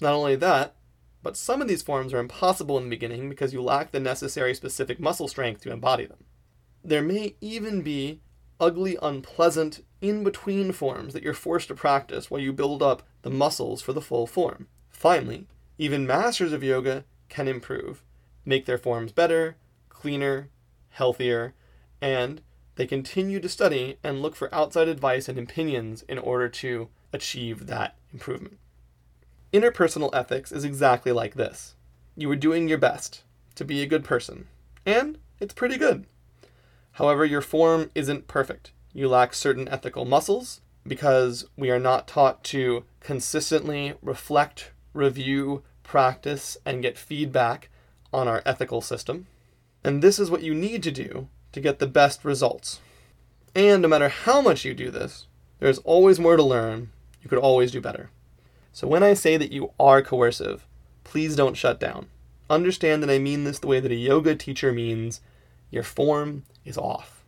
Not 0.00 0.14
only 0.14 0.36
that, 0.36 0.74
but 1.22 1.36
some 1.36 1.60
of 1.60 1.68
these 1.68 1.82
forms 1.82 2.12
are 2.12 2.18
impossible 2.18 2.78
in 2.78 2.84
the 2.84 2.90
beginning 2.90 3.28
because 3.28 3.52
you 3.52 3.62
lack 3.62 3.90
the 3.90 4.00
necessary 4.00 4.54
specific 4.54 5.00
muscle 5.00 5.28
strength 5.28 5.62
to 5.62 5.72
embody 5.72 6.06
them. 6.06 6.24
There 6.84 7.02
may 7.02 7.34
even 7.40 7.82
be 7.82 8.20
ugly, 8.60 8.96
unpleasant, 9.02 9.84
in 10.00 10.22
between 10.22 10.72
forms 10.72 11.12
that 11.12 11.22
you're 11.22 11.34
forced 11.34 11.68
to 11.68 11.74
practice 11.74 12.30
while 12.30 12.40
you 12.40 12.52
build 12.52 12.82
up 12.82 13.02
the 13.22 13.30
muscles 13.30 13.82
for 13.82 13.92
the 13.92 14.00
full 14.00 14.26
form. 14.26 14.68
Finally, 14.88 15.46
even 15.76 16.06
masters 16.06 16.52
of 16.52 16.62
yoga 16.62 17.04
can 17.28 17.48
improve, 17.48 18.04
make 18.44 18.66
their 18.66 18.78
forms 18.78 19.12
better, 19.12 19.56
cleaner, 19.88 20.50
healthier, 20.90 21.54
and 22.00 22.40
they 22.76 22.86
continue 22.86 23.40
to 23.40 23.48
study 23.48 23.98
and 24.04 24.22
look 24.22 24.36
for 24.36 24.54
outside 24.54 24.86
advice 24.88 25.28
and 25.28 25.38
opinions 25.38 26.02
in 26.08 26.18
order 26.18 26.48
to 26.48 26.88
achieve 27.12 27.66
that 27.66 27.96
improvement. 28.12 28.58
Interpersonal 29.52 30.10
ethics 30.12 30.52
is 30.52 30.64
exactly 30.64 31.12
like 31.12 31.34
this. 31.34 31.74
You 32.16 32.30
are 32.30 32.36
doing 32.36 32.68
your 32.68 32.78
best 32.78 33.22
to 33.54 33.64
be 33.64 33.82
a 33.82 33.86
good 33.86 34.04
person, 34.04 34.46
and 34.84 35.18
it's 35.40 35.54
pretty 35.54 35.76
good. 35.76 36.06
However, 36.92 37.24
your 37.24 37.40
form 37.40 37.90
isn't 37.94 38.26
perfect. 38.26 38.72
You 38.92 39.08
lack 39.08 39.32
certain 39.32 39.68
ethical 39.68 40.04
muscles 40.04 40.60
because 40.86 41.46
we 41.56 41.70
are 41.70 41.78
not 41.78 42.08
taught 42.08 42.42
to 42.44 42.84
consistently 43.00 43.94
reflect, 44.02 44.72
review, 44.92 45.62
practice, 45.82 46.56
and 46.64 46.82
get 46.82 46.98
feedback 46.98 47.70
on 48.12 48.26
our 48.26 48.42
ethical 48.44 48.80
system. 48.80 49.26
And 49.84 50.02
this 50.02 50.18
is 50.18 50.30
what 50.30 50.42
you 50.42 50.54
need 50.54 50.82
to 50.82 50.90
do 50.90 51.28
to 51.52 51.60
get 51.60 51.78
the 51.78 51.86
best 51.86 52.24
results. 52.24 52.80
And 53.54 53.82
no 53.82 53.88
matter 53.88 54.08
how 54.08 54.40
much 54.40 54.64
you 54.64 54.74
do 54.74 54.90
this, 54.90 55.26
there's 55.60 55.78
always 55.78 56.20
more 56.20 56.36
to 56.36 56.42
learn. 56.42 56.90
You 57.28 57.36
could 57.36 57.44
always 57.44 57.72
do 57.72 57.82
better. 57.82 58.08
So 58.72 58.88
when 58.88 59.02
I 59.02 59.12
say 59.12 59.36
that 59.36 59.52
you 59.52 59.72
are 59.78 60.00
coercive, 60.00 60.66
please 61.04 61.36
don't 61.36 61.58
shut 61.58 61.78
down. 61.78 62.06
Understand 62.48 63.02
that 63.02 63.10
I 63.10 63.18
mean 63.18 63.44
this 63.44 63.58
the 63.58 63.66
way 63.66 63.80
that 63.80 63.92
a 63.92 63.96
yoga 63.96 64.34
teacher 64.34 64.72
means 64.72 65.20
your 65.70 65.82
form 65.82 66.44
is 66.64 66.78
off. 66.78 67.22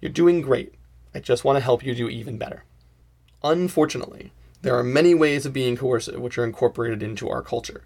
You're 0.00 0.12
doing 0.12 0.40
great. 0.40 0.74
I 1.12 1.18
just 1.18 1.42
want 1.42 1.56
to 1.56 1.64
help 1.64 1.84
you 1.84 1.96
do 1.96 2.08
even 2.08 2.38
better. 2.38 2.62
Unfortunately, 3.42 4.30
there 4.62 4.78
are 4.78 4.84
many 4.84 5.16
ways 5.16 5.44
of 5.44 5.52
being 5.52 5.76
coercive 5.76 6.20
which 6.20 6.38
are 6.38 6.44
incorporated 6.44 7.02
into 7.02 7.28
our 7.28 7.42
culture. 7.42 7.82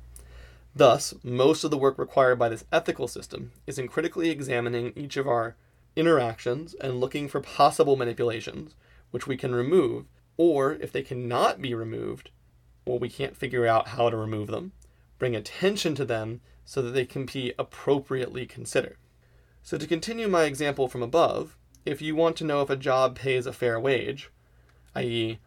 Thus, 0.76 1.14
most 1.22 1.64
of 1.64 1.70
the 1.70 1.78
work 1.78 1.98
required 1.98 2.38
by 2.38 2.50
this 2.50 2.66
ethical 2.70 3.08
system 3.08 3.52
is 3.66 3.78
in 3.78 3.88
critically 3.88 4.28
examining 4.28 4.92
each 4.94 5.16
of 5.16 5.26
our 5.26 5.56
interactions 5.96 6.74
and 6.74 7.00
looking 7.00 7.26
for 7.26 7.40
possible 7.40 7.96
manipulations, 7.96 8.74
which 9.12 9.26
we 9.26 9.38
can 9.38 9.54
remove, 9.54 10.04
or 10.38 10.74
if 10.74 10.92
they 10.92 11.02
cannot 11.02 11.60
be 11.60 11.74
removed, 11.74 12.30
well, 12.86 12.98
we 12.98 13.10
can't 13.10 13.36
figure 13.36 13.66
out 13.66 13.88
how 13.88 14.08
to 14.08 14.16
remove 14.16 14.46
them, 14.46 14.72
bring 15.18 15.36
attention 15.36 15.94
to 15.96 16.06
them 16.06 16.40
so 16.64 16.80
that 16.80 16.92
they 16.92 17.04
can 17.04 17.26
be 17.26 17.52
appropriately 17.58 18.46
considered. 18.46 18.96
So, 19.62 19.76
to 19.76 19.86
continue 19.86 20.28
my 20.28 20.44
example 20.44 20.88
from 20.88 21.02
above, 21.02 21.58
if 21.84 22.00
you 22.00 22.14
want 22.14 22.36
to 22.36 22.44
know 22.44 22.62
if 22.62 22.70
a 22.70 22.76
job 22.76 23.16
pays 23.16 23.46
a 23.46 23.52
fair 23.52 23.78
wage, 23.78 24.30
i.e., 24.94 25.38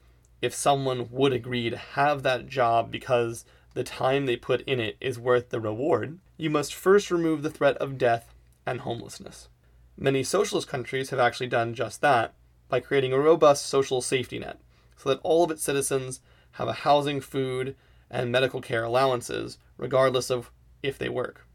if 0.41 0.53
someone 0.53 1.09
would 1.09 1.33
agree 1.33 1.69
to 1.69 1.77
have 1.77 2.23
that 2.23 2.47
job 2.47 2.91
because 2.91 3.45
the 3.73 3.83
time 3.83 4.25
they 4.25 4.35
put 4.35 4.61
in 4.61 4.79
it 4.79 4.97
is 4.99 5.17
worth 5.17 5.49
the 5.49 5.59
reward, 5.59 6.19
you 6.35 6.49
must 6.49 6.73
first 6.73 7.09
remove 7.09 7.43
the 7.43 7.49
threat 7.49 7.77
of 7.77 7.97
death 7.97 8.33
and 8.65 8.81
homelessness. 8.81 9.47
Many 9.97 10.23
socialist 10.23 10.67
countries 10.67 11.11
have 11.11 11.19
actually 11.19 11.47
done 11.47 11.73
just 11.73 12.01
that 12.01 12.33
by 12.67 12.79
creating 12.79 13.13
a 13.13 13.19
robust 13.19 13.67
social 13.67 14.01
safety 14.01 14.39
net 14.39 14.59
so 15.01 15.09
that 15.09 15.19
all 15.23 15.43
of 15.43 15.51
its 15.51 15.63
citizens 15.63 16.19
have 16.53 16.67
a 16.67 16.73
housing, 16.73 17.21
food, 17.21 17.75
and 18.09 18.31
medical 18.31 18.61
care 18.61 18.83
allowances, 18.83 19.57
regardless 19.77 20.29
of 20.29 20.51
if 20.83 20.97
they 20.97 21.09
work. 21.09 21.47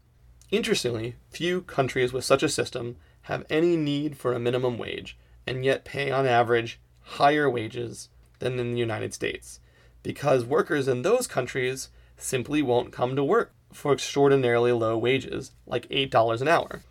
Interestingly, 0.49 1.15
few 1.29 1.61
countries 1.61 2.11
with 2.11 2.25
such 2.25 2.43
a 2.43 2.49
system 2.49 2.97
have 3.23 3.45
any 3.49 3.77
need 3.77 4.17
for 4.17 4.33
a 4.33 4.39
minimum 4.39 4.77
wage 4.77 5.17
and 5.45 5.63
yet 5.63 5.85
pay 5.85 6.09
on 6.11 6.25
average 6.25 6.79
higher 7.01 7.49
wages 7.49 8.09
than 8.39 8.59
in 8.59 8.73
the 8.73 8.79
United 8.79 9.13
States 9.13 9.59
because 10.03 10.45
workers 10.45 10.87
in 10.87 11.01
those 11.01 11.27
countries 11.27 11.89
simply 12.15 12.61
won't 12.61 12.93
come 12.93 13.15
to 13.15 13.23
work 13.23 13.53
for 13.73 13.91
extraordinarily 13.91 14.71
low 14.71 14.97
wages, 14.97 15.51
like 15.65 15.87
$8 15.89 16.41
an 16.41 16.47
hour, 16.47 16.81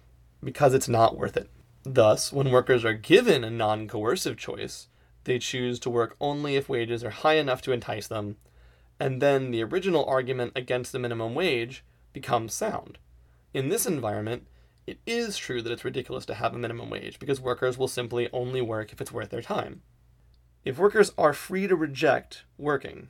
because 0.45 0.75
it's 0.75 0.89
not 0.89 1.17
worth 1.17 1.37
it. 1.37 1.49
Thus, 1.83 2.33
when 2.33 2.51
workers 2.51 2.85
are 2.85 2.93
given 2.93 3.43
a 3.45 3.51
non 3.51 3.89
coercive 3.89 4.37
choice, 4.37 4.89
they 5.27 5.39
choose 5.39 5.79
to 5.81 5.91
work 5.91 6.17
only 6.21 6.57
if 6.57 6.69
wages 6.69 7.05
are 7.05 7.11
high 7.11 7.35
enough 7.35 7.61
to 7.63 7.73
entice 7.73 8.07
them, 8.07 8.37
and 8.99 9.21
then 9.21 9.51
the 9.51 9.63
original 9.63 10.05
argument 10.07 10.53
against 10.57 10.93
the 10.93 10.99
minimum 10.99 11.35
wage 11.35 11.85
becomes 12.13 12.55
sound. 12.55 12.99
In 13.53 13.69
this 13.69 13.87
environment, 13.87 14.47
it 14.87 14.99
is 15.05 15.37
true 15.37 15.61
that 15.61 15.73
it's 15.73 15.85
ridiculous 15.85 16.25
to 16.27 16.35
have 16.35 16.55
a 16.55 16.59
minimum 16.59 16.91
wage 16.91 17.19
because 17.19 17.41
workers 17.41 17.77
will 17.77 17.89
simply 17.89 18.29
only 18.33 18.63
work 18.63 18.93
if 18.93 19.01
it's 19.01 19.13
worth 19.13 19.31
their 19.31 19.43
time. 19.43 19.83
If 20.65 20.79
workers 20.79 21.13
are 21.19 21.33
free 21.33 21.67
to 21.67 21.77
reject 21.77 22.45
working, 22.57 23.09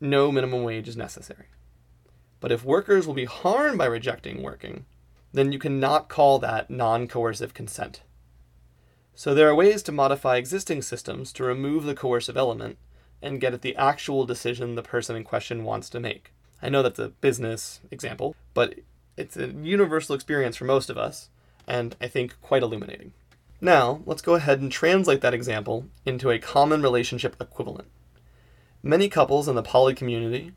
no 0.00 0.30
minimum 0.30 0.62
wage 0.62 0.86
is 0.86 0.96
necessary. 0.96 1.46
But 2.40 2.52
if 2.52 2.64
workers 2.64 3.06
will 3.06 3.14
be 3.14 3.24
harmed 3.24 3.78
by 3.78 3.86
rejecting 3.86 4.42
working, 4.42 4.84
then 5.32 5.50
you 5.50 5.58
cannot 5.58 6.08
call 6.08 6.38
that 6.38 6.70
non 6.70 7.08
coercive 7.08 7.54
consent. 7.54 8.02
So 9.18 9.34
there 9.34 9.48
are 9.48 9.54
ways 9.54 9.82
to 9.82 9.90
modify 9.90 10.36
existing 10.36 10.82
systems 10.82 11.32
to 11.32 11.42
remove 11.42 11.82
the 11.82 11.96
coercive 11.96 12.36
element 12.36 12.78
and 13.20 13.40
get 13.40 13.52
at 13.52 13.62
the 13.62 13.74
actual 13.74 14.24
decision 14.24 14.76
the 14.76 14.82
person 14.84 15.16
in 15.16 15.24
question 15.24 15.64
wants 15.64 15.90
to 15.90 15.98
make. 15.98 16.32
I 16.62 16.68
know 16.68 16.84
that's 16.84 17.00
a 17.00 17.08
business 17.08 17.80
example, 17.90 18.36
but 18.54 18.76
it's 19.16 19.36
a 19.36 19.48
universal 19.48 20.14
experience 20.14 20.54
for 20.54 20.66
most 20.66 20.88
of 20.88 20.96
us, 20.96 21.30
and 21.66 21.96
I 22.00 22.06
think 22.06 22.40
quite 22.40 22.62
illuminating. 22.62 23.12
Now, 23.60 24.02
let's 24.06 24.22
go 24.22 24.36
ahead 24.36 24.60
and 24.60 24.70
translate 24.70 25.20
that 25.22 25.34
example 25.34 25.86
into 26.06 26.30
a 26.30 26.38
common 26.38 26.80
relationship 26.80 27.34
equivalent. 27.40 27.88
Many 28.84 29.08
couples 29.08 29.48
in 29.48 29.56
the 29.56 29.64
poly 29.64 29.96
community 29.96 30.52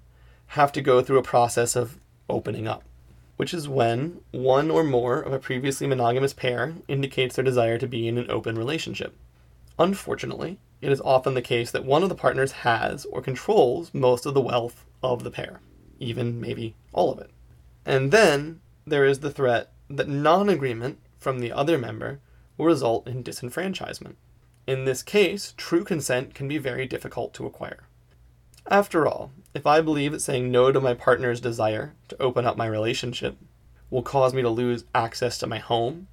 have 0.49 0.71
to 0.73 0.83
go 0.83 1.01
through 1.01 1.17
a 1.17 1.23
process 1.23 1.75
of 1.75 1.97
opening 2.29 2.67
up, 2.67 2.83
which 3.41 3.55
is 3.55 3.67
when 3.67 4.21
one 4.29 4.69
or 4.69 4.83
more 4.83 5.19
of 5.19 5.33
a 5.33 5.39
previously 5.39 5.87
monogamous 5.87 6.31
pair 6.31 6.75
indicates 6.87 7.35
their 7.35 7.43
desire 7.43 7.79
to 7.79 7.87
be 7.87 8.07
in 8.07 8.19
an 8.19 8.29
open 8.29 8.55
relationship. 8.55 9.17
Unfortunately, 9.79 10.59
it 10.79 10.91
is 10.91 11.01
often 11.01 11.33
the 11.33 11.41
case 11.41 11.71
that 11.71 11.83
one 11.83 12.03
of 12.03 12.09
the 12.09 12.13
partners 12.13 12.51
has 12.51 13.03
or 13.05 13.19
controls 13.19 13.91
most 13.95 14.27
of 14.27 14.35
the 14.35 14.41
wealth 14.41 14.85
of 15.01 15.23
the 15.23 15.31
pair, 15.31 15.59
even 15.99 16.39
maybe 16.39 16.75
all 16.93 17.11
of 17.11 17.17
it. 17.17 17.31
And 17.83 18.11
then 18.11 18.61
there 18.85 19.07
is 19.07 19.21
the 19.21 19.31
threat 19.31 19.71
that 19.89 20.07
non 20.07 20.47
agreement 20.47 20.99
from 21.17 21.39
the 21.39 21.51
other 21.51 21.79
member 21.79 22.19
will 22.59 22.67
result 22.67 23.07
in 23.07 23.23
disenfranchisement. 23.23 24.17
In 24.67 24.85
this 24.85 25.01
case, 25.01 25.55
true 25.57 25.83
consent 25.83 26.35
can 26.35 26.47
be 26.47 26.59
very 26.59 26.85
difficult 26.85 27.33
to 27.33 27.47
acquire. 27.47 27.87
After 28.69 29.07
all, 29.07 29.31
if 29.53 29.65
I 29.65 29.81
believe 29.81 30.11
that 30.11 30.21
saying 30.21 30.51
no 30.51 30.71
to 30.71 30.79
my 30.79 30.93
partner's 30.93 31.41
desire 31.41 31.93
to 32.07 32.21
open 32.21 32.45
up 32.45 32.57
my 32.57 32.67
relationship 32.67 33.37
will 33.89 34.03
cause 34.03 34.33
me 34.33 34.41
to 34.41 34.49
lose 34.49 34.85
access 34.95 35.37
to 35.39 35.47
my 35.47 35.57
home, 35.57 36.07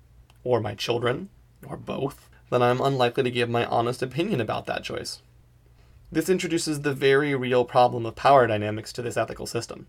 or 0.45 0.61
my 0.61 0.75
children, 0.75 1.29
or 1.67 1.77
both, 1.77 2.29
then 2.51 2.63
I'm 2.63 2.81
unlikely 2.81 3.23
to 3.25 3.31
give 3.31 3.49
my 3.49 3.67
honest 3.67 4.03
opinion 4.03 4.41
about 4.41 4.67
that 4.67 4.83
choice. 4.83 5.21
This 6.11 6.29
introduces 6.29 6.81
the 6.81 6.95
very 6.95 7.35
real 7.35 7.65
problem 7.65 8.07
of 8.07 8.17
power 8.17 8.47
dynamics 8.47 8.93
to 8.95 9.03
this 9.03 9.17
ethical 9.17 9.47
system. 9.47 9.87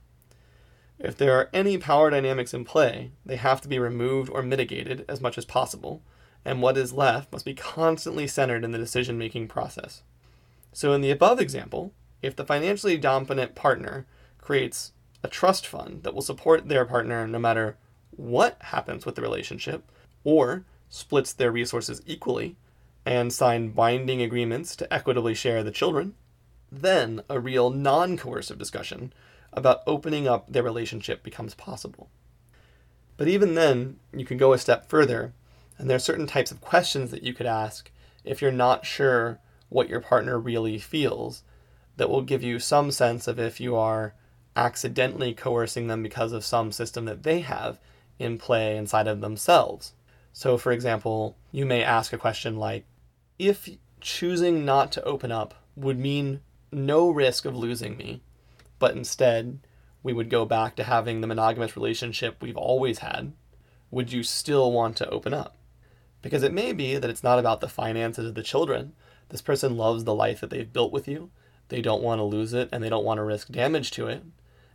If 0.99 1.15
there 1.15 1.33
are 1.37 1.49
any 1.53 1.77
power 1.77 2.09
dynamics 2.09 2.53
in 2.53 2.65
play, 2.65 3.11
they 3.25 3.37
have 3.37 3.61
to 3.61 3.69
be 3.69 3.79
removed 3.79 4.29
or 4.29 4.43
mitigated 4.43 5.05
as 5.07 5.21
much 5.21 5.37
as 5.37 5.45
possible, 5.45 6.01
and 6.43 6.61
what 6.61 6.77
is 6.77 6.91
left 6.91 7.31
must 7.31 7.45
be 7.45 7.53
constantly 7.53 8.27
centered 8.27 8.65
in 8.65 8.71
the 8.71 8.77
decision 8.77 9.17
making 9.17 9.47
process. 9.47 10.03
So, 10.73 10.91
in 10.91 11.01
the 11.01 11.11
above 11.11 11.39
example, 11.39 11.93
if 12.21 12.35
the 12.35 12.45
financially 12.45 12.97
dominant 12.97 13.55
partner 13.55 14.05
creates 14.39 14.91
a 15.23 15.27
trust 15.27 15.67
fund 15.67 16.03
that 16.03 16.13
will 16.13 16.21
support 16.21 16.67
their 16.67 16.85
partner 16.85 17.27
no 17.27 17.39
matter 17.39 17.77
what 18.11 18.57
happens 18.61 19.05
with 19.05 19.15
the 19.15 19.21
relationship, 19.21 19.89
or 20.23 20.65
splits 20.89 21.31
their 21.33 21.51
resources 21.51 22.01
equally 22.05 22.55
and 23.05 23.31
sign 23.31 23.69
binding 23.69 24.21
agreements 24.21 24.75
to 24.75 24.93
equitably 24.93 25.33
share 25.33 25.63
the 25.63 25.71
children, 25.71 26.15
then 26.71 27.21
a 27.29 27.39
real 27.39 27.69
non 27.69 28.17
coercive 28.17 28.57
discussion 28.57 29.13
about 29.53 29.81
opening 29.87 30.27
up 30.27 30.51
their 30.51 30.63
relationship 30.63 31.23
becomes 31.23 31.55
possible. 31.55 32.09
But 33.17 33.27
even 33.27 33.55
then, 33.55 33.97
you 34.13 34.25
can 34.25 34.37
go 34.37 34.53
a 34.53 34.57
step 34.57 34.87
further, 34.89 35.33
and 35.77 35.89
there 35.89 35.95
are 35.95 35.99
certain 35.99 36.27
types 36.27 36.51
of 36.51 36.61
questions 36.61 37.11
that 37.11 37.23
you 37.23 37.33
could 37.33 37.47
ask 37.47 37.91
if 38.23 38.41
you're 38.41 38.51
not 38.51 38.85
sure 38.85 39.39
what 39.69 39.89
your 39.89 39.99
partner 39.99 40.37
really 40.37 40.77
feels 40.77 41.43
that 41.99 42.09
will 42.09 42.21
give 42.21 42.41
you 42.41 42.59
some 42.59 42.91
sense 42.91 43.27
of 43.27 43.37
if 43.37 43.59
you 43.59 43.75
are 43.75 44.13
accidentally 44.55 45.33
coercing 45.33 45.87
them 45.87 46.01
because 46.01 46.31
of 46.31 46.45
some 46.45 46.71
system 46.71 47.03
that 47.03 47.23
they 47.23 47.41
have 47.41 47.77
in 48.17 48.37
play 48.37 48.77
inside 48.77 49.05
of 49.05 49.19
themselves. 49.19 49.91
So, 50.31 50.57
for 50.57 50.71
example, 50.71 51.35
you 51.51 51.65
may 51.65 51.83
ask 51.83 52.13
a 52.13 52.17
question 52.17 52.55
like 52.55 52.85
If 53.37 53.67
choosing 53.99 54.63
not 54.63 54.93
to 54.93 55.03
open 55.03 55.29
up 55.29 55.53
would 55.75 55.99
mean 55.99 56.39
no 56.71 57.09
risk 57.09 57.43
of 57.43 57.53
losing 57.53 57.97
me, 57.97 58.21
but 58.79 58.95
instead 58.95 59.59
we 60.01 60.13
would 60.13 60.29
go 60.29 60.45
back 60.45 60.77
to 60.77 60.85
having 60.85 61.19
the 61.19 61.27
monogamous 61.27 61.75
relationship 61.75 62.41
we've 62.41 62.55
always 62.55 62.99
had, 62.99 63.33
would 63.91 64.13
you 64.13 64.23
still 64.23 64.71
want 64.71 64.95
to 64.95 65.09
open 65.09 65.33
up? 65.33 65.57
Because 66.21 66.43
it 66.43 66.53
may 66.53 66.71
be 66.71 66.95
that 66.95 67.09
it's 67.09 67.25
not 67.25 67.39
about 67.39 67.59
the 67.59 67.67
finances 67.67 68.25
of 68.25 68.35
the 68.35 68.43
children. 68.43 68.93
This 69.27 69.41
person 69.41 69.75
loves 69.75 70.05
the 70.05 70.15
life 70.15 70.39
that 70.39 70.49
they've 70.49 70.71
built 70.71 70.93
with 70.93 71.05
you. 71.05 71.31
They 71.69 71.81
don't 71.81 72.03
want 72.03 72.19
to 72.19 72.23
lose 72.23 72.53
it 72.53 72.69
and 72.71 72.83
they 72.83 72.89
don't 72.89 73.05
want 73.05 73.19
to 73.19 73.23
risk 73.23 73.49
damage 73.49 73.91
to 73.91 74.07
it. 74.07 74.23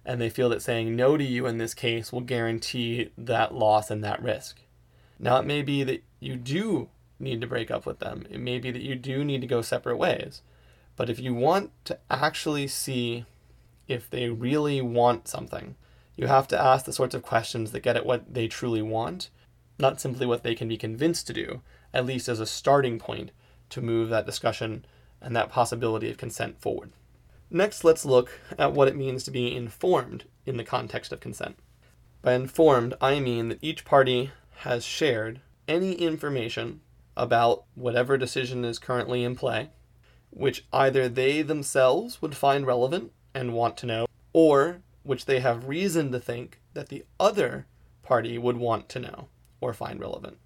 And 0.04 0.20
they 0.20 0.30
feel 0.30 0.48
that 0.50 0.62
saying 0.62 0.94
no 0.94 1.16
to 1.16 1.24
you 1.24 1.46
in 1.46 1.58
this 1.58 1.74
case 1.74 2.12
will 2.12 2.20
guarantee 2.20 3.10
that 3.16 3.54
loss 3.54 3.90
and 3.90 4.02
that 4.04 4.22
risk. 4.22 4.60
Now, 5.18 5.38
it 5.38 5.46
may 5.46 5.62
be 5.62 5.82
that 5.84 6.02
you 6.20 6.36
do 6.36 6.88
need 7.18 7.40
to 7.40 7.46
break 7.46 7.70
up 7.70 7.86
with 7.86 8.00
them. 8.00 8.26
It 8.30 8.40
may 8.40 8.58
be 8.58 8.70
that 8.70 8.82
you 8.82 8.96
do 8.96 9.24
need 9.24 9.40
to 9.40 9.46
go 9.46 9.62
separate 9.62 9.96
ways. 9.96 10.42
But 10.96 11.10
if 11.10 11.18
you 11.18 11.34
want 11.34 11.70
to 11.86 11.98
actually 12.10 12.66
see 12.68 13.24
if 13.88 14.08
they 14.08 14.28
really 14.28 14.80
want 14.80 15.28
something, 15.28 15.76
you 16.16 16.26
have 16.26 16.46
to 16.48 16.60
ask 16.60 16.84
the 16.84 16.92
sorts 16.92 17.14
of 17.14 17.22
questions 17.22 17.72
that 17.72 17.80
get 17.80 17.96
at 17.96 18.06
what 18.06 18.32
they 18.32 18.46
truly 18.46 18.82
want, 18.82 19.30
not 19.78 20.00
simply 20.00 20.26
what 20.26 20.42
they 20.42 20.54
can 20.54 20.68
be 20.68 20.76
convinced 20.76 21.26
to 21.26 21.32
do, 21.32 21.62
at 21.92 22.06
least 22.06 22.28
as 22.28 22.40
a 22.40 22.46
starting 22.46 22.98
point 22.98 23.30
to 23.70 23.80
move 23.80 24.08
that 24.10 24.26
discussion 24.26 24.84
and 25.24 25.34
that 25.34 25.50
possibility 25.50 26.10
of 26.10 26.18
consent 26.18 26.60
forward. 26.60 26.92
Next, 27.50 27.82
let's 27.82 28.04
look 28.04 28.38
at 28.58 28.72
what 28.72 28.88
it 28.88 28.96
means 28.96 29.24
to 29.24 29.30
be 29.30 29.54
informed 29.54 30.24
in 30.46 30.56
the 30.56 30.64
context 30.64 31.12
of 31.12 31.20
consent. 31.20 31.56
By 32.22 32.34
informed, 32.34 32.94
I 33.00 33.20
mean 33.20 33.48
that 33.48 33.58
each 33.62 33.84
party 33.84 34.30
has 34.58 34.84
shared 34.84 35.40
any 35.66 35.92
information 35.92 36.80
about 37.16 37.64
whatever 37.74 38.18
decision 38.18 38.64
is 38.64 38.78
currently 38.78 39.24
in 39.24 39.34
play, 39.34 39.70
which 40.30 40.66
either 40.72 41.08
they 41.08 41.42
themselves 41.42 42.20
would 42.20 42.36
find 42.36 42.66
relevant 42.66 43.12
and 43.34 43.54
want 43.54 43.76
to 43.78 43.86
know, 43.86 44.06
or 44.32 44.82
which 45.02 45.26
they 45.26 45.40
have 45.40 45.68
reason 45.68 46.12
to 46.12 46.20
think 46.20 46.60
that 46.74 46.88
the 46.88 47.04
other 47.20 47.66
party 48.02 48.36
would 48.36 48.56
want 48.56 48.88
to 48.90 48.98
know 49.00 49.28
or 49.60 49.72
find 49.72 50.00
relevant. 50.00 50.38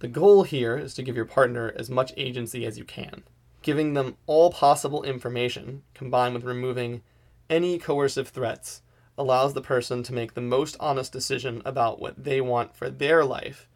The 0.00 0.08
goal 0.08 0.44
here 0.44 0.76
is 0.76 0.94
to 0.94 1.02
give 1.02 1.16
your 1.16 1.24
partner 1.24 1.72
as 1.76 1.90
much 1.90 2.12
agency 2.16 2.66
as 2.66 2.78
you 2.78 2.84
can. 2.84 3.24
Giving 3.68 3.92
them 3.92 4.16
all 4.24 4.50
possible 4.50 5.02
information, 5.02 5.82
combined 5.92 6.32
with 6.32 6.42
removing 6.42 7.02
any 7.50 7.78
coercive 7.78 8.28
threats, 8.28 8.80
allows 9.18 9.52
the 9.52 9.60
person 9.60 10.02
to 10.04 10.14
make 10.14 10.32
the 10.32 10.40
most 10.40 10.74
honest 10.80 11.12
decision 11.12 11.60
about 11.66 12.00
what 12.00 12.24
they 12.24 12.40
want 12.40 12.74
for 12.74 12.88
their 12.88 13.26
life 13.26 13.68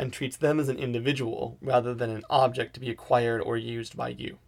and 0.00 0.12
treats 0.12 0.36
them 0.36 0.58
as 0.58 0.68
an 0.68 0.80
individual 0.80 1.58
rather 1.60 1.94
than 1.94 2.10
an 2.10 2.24
object 2.28 2.74
to 2.74 2.80
be 2.80 2.90
acquired 2.90 3.40
or 3.40 3.56
used 3.56 3.96
by 3.96 4.08
you. 4.08 4.38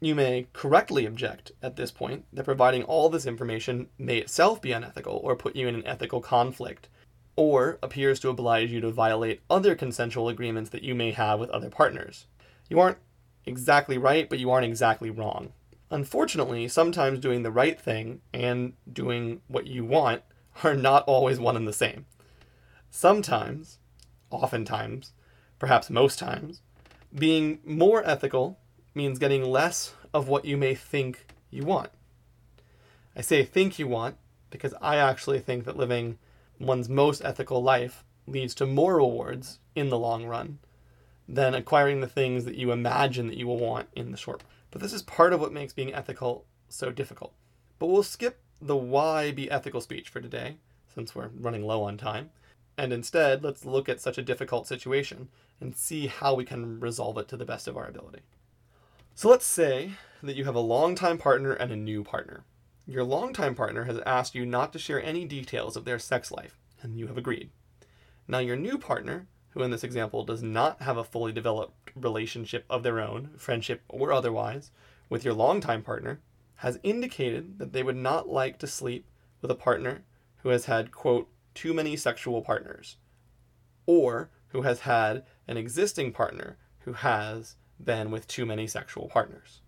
You 0.00 0.14
may 0.14 0.46
correctly 0.52 1.06
object 1.06 1.50
at 1.60 1.74
this 1.74 1.90
point 1.90 2.24
that 2.32 2.44
providing 2.44 2.84
all 2.84 3.08
this 3.08 3.26
information 3.26 3.88
may 3.98 4.18
itself 4.18 4.62
be 4.62 4.70
unethical 4.70 5.20
or 5.24 5.34
put 5.34 5.56
you 5.56 5.66
in 5.66 5.74
an 5.74 5.86
ethical 5.88 6.20
conflict, 6.20 6.88
or 7.34 7.80
appears 7.82 8.20
to 8.20 8.28
oblige 8.28 8.70
you 8.70 8.80
to 8.80 8.92
violate 8.92 9.40
other 9.50 9.74
consensual 9.74 10.28
agreements 10.28 10.70
that 10.70 10.84
you 10.84 10.94
may 10.94 11.10
have 11.10 11.40
with 11.40 11.50
other 11.50 11.68
partners. 11.68 12.26
You 12.68 12.78
aren't 12.78 12.98
exactly 13.46 13.98
right, 13.98 14.28
but 14.28 14.38
you 14.38 14.50
aren't 14.50 14.66
exactly 14.66 15.10
wrong. 15.10 15.52
Unfortunately, 15.90 16.68
sometimes 16.68 17.18
doing 17.18 17.42
the 17.42 17.50
right 17.50 17.80
thing 17.80 18.20
and 18.32 18.74
doing 18.90 19.40
what 19.48 19.66
you 19.66 19.84
want 19.84 20.22
are 20.64 20.74
not 20.76 21.04
always 21.04 21.40
one 21.40 21.56
and 21.56 21.66
the 21.66 21.72
same. 21.72 22.06
Sometimes, 22.90 23.78
oftentimes, 24.30 25.12
perhaps 25.58 25.90
most 25.90 26.18
times, 26.18 26.62
being 27.14 27.58
more 27.64 28.04
ethical 28.06 28.58
means 28.94 29.18
getting 29.18 29.44
less 29.44 29.94
of 30.12 30.28
what 30.28 30.44
you 30.44 30.56
may 30.56 30.74
think 30.74 31.26
you 31.50 31.64
want. 31.64 31.90
I 33.16 33.20
say 33.20 33.44
think 33.44 33.78
you 33.78 33.88
want 33.88 34.16
because 34.50 34.74
I 34.80 34.96
actually 34.96 35.40
think 35.40 35.64
that 35.64 35.76
living 35.76 36.18
one's 36.58 36.88
most 36.88 37.22
ethical 37.24 37.62
life 37.62 38.04
leads 38.26 38.54
to 38.56 38.66
more 38.66 38.96
rewards 38.96 39.58
in 39.74 39.88
the 39.88 39.98
long 39.98 40.24
run 40.26 40.58
than 41.32 41.54
acquiring 41.54 42.00
the 42.00 42.08
things 42.08 42.44
that 42.44 42.56
you 42.56 42.72
imagine 42.72 43.28
that 43.28 43.36
you 43.36 43.46
will 43.46 43.58
want 43.58 43.88
in 43.94 44.10
the 44.10 44.16
short 44.16 44.42
run. 44.42 44.50
But 44.72 44.82
this 44.82 44.92
is 44.92 45.02
part 45.02 45.32
of 45.32 45.40
what 45.40 45.52
makes 45.52 45.72
being 45.72 45.94
ethical 45.94 46.44
so 46.68 46.90
difficult. 46.90 47.32
But 47.78 47.86
we'll 47.86 48.02
skip 48.02 48.40
the 48.60 48.76
why 48.76 49.30
be 49.30 49.48
ethical 49.48 49.80
speech 49.80 50.08
for 50.08 50.20
today, 50.20 50.56
since 50.92 51.14
we're 51.14 51.28
running 51.28 51.64
low 51.64 51.84
on 51.84 51.96
time. 51.96 52.30
And 52.76 52.92
instead, 52.92 53.44
let's 53.44 53.64
look 53.64 53.88
at 53.88 54.00
such 54.00 54.18
a 54.18 54.22
difficult 54.22 54.66
situation 54.66 55.28
and 55.60 55.76
see 55.76 56.08
how 56.08 56.34
we 56.34 56.44
can 56.44 56.80
resolve 56.80 57.16
it 57.18 57.28
to 57.28 57.36
the 57.36 57.44
best 57.44 57.68
of 57.68 57.76
our 57.76 57.86
ability. 57.86 58.20
So 59.14 59.28
let's 59.28 59.46
say 59.46 59.92
that 60.22 60.36
you 60.36 60.44
have 60.46 60.54
a 60.56 60.60
longtime 60.60 61.18
partner 61.18 61.52
and 61.52 61.70
a 61.70 61.76
new 61.76 62.02
partner. 62.02 62.44
Your 62.86 63.04
longtime 63.04 63.54
partner 63.54 63.84
has 63.84 64.00
asked 64.00 64.34
you 64.34 64.44
not 64.44 64.72
to 64.72 64.78
share 64.78 65.02
any 65.02 65.24
details 65.26 65.76
of 65.76 65.84
their 65.84 65.98
sex 65.98 66.32
life, 66.32 66.58
and 66.82 66.98
you 66.98 67.06
have 67.06 67.18
agreed. 67.18 67.50
Now, 68.26 68.38
your 68.38 68.56
new 68.56 68.78
partner, 68.78 69.26
who 69.50 69.62
in 69.62 69.70
this 69.70 69.84
example 69.84 70.24
does 70.24 70.42
not 70.42 70.82
have 70.82 70.96
a 70.96 71.04
fully 71.04 71.32
developed 71.32 71.90
relationship 71.94 72.64
of 72.70 72.82
their 72.82 73.00
own, 73.00 73.30
friendship 73.36 73.82
or 73.88 74.12
otherwise, 74.12 74.70
with 75.08 75.24
your 75.24 75.34
longtime 75.34 75.82
partner, 75.82 76.20
has 76.56 76.78
indicated 76.82 77.58
that 77.58 77.72
they 77.72 77.82
would 77.82 77.96
not 77.96 78.28
like 78.28 78.58
to 78.58 78.66
sleep 78.66 79.06
with 79.40 79.50
a 79.50 79.56
partner 79.56 80.02
who 80.42 80.50
has 80.50 80.66
had, 80.66 80.92
quote, 80.92 81.28
too 81.54 81.74
many 81.74 81.96
sexual 81.96 82.42
partners, 82.42 82.96
or 83.86 84.30
who 84.48 84.62
has 84.62 84.80
had 84.80 85.24
an 85.48 85.56
existing 85.56 86.12
partner 86.12 86.56
who 86.80 86.92
has 86.92 87.56
been 87.82 88.10
with 88.10 88.26
too 88.26 88.46
many 88.46 88.66
sexual 88.66 89.08
partners. 89.08 89.60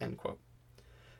End 0.00 0.16
quote. 0.16 0.40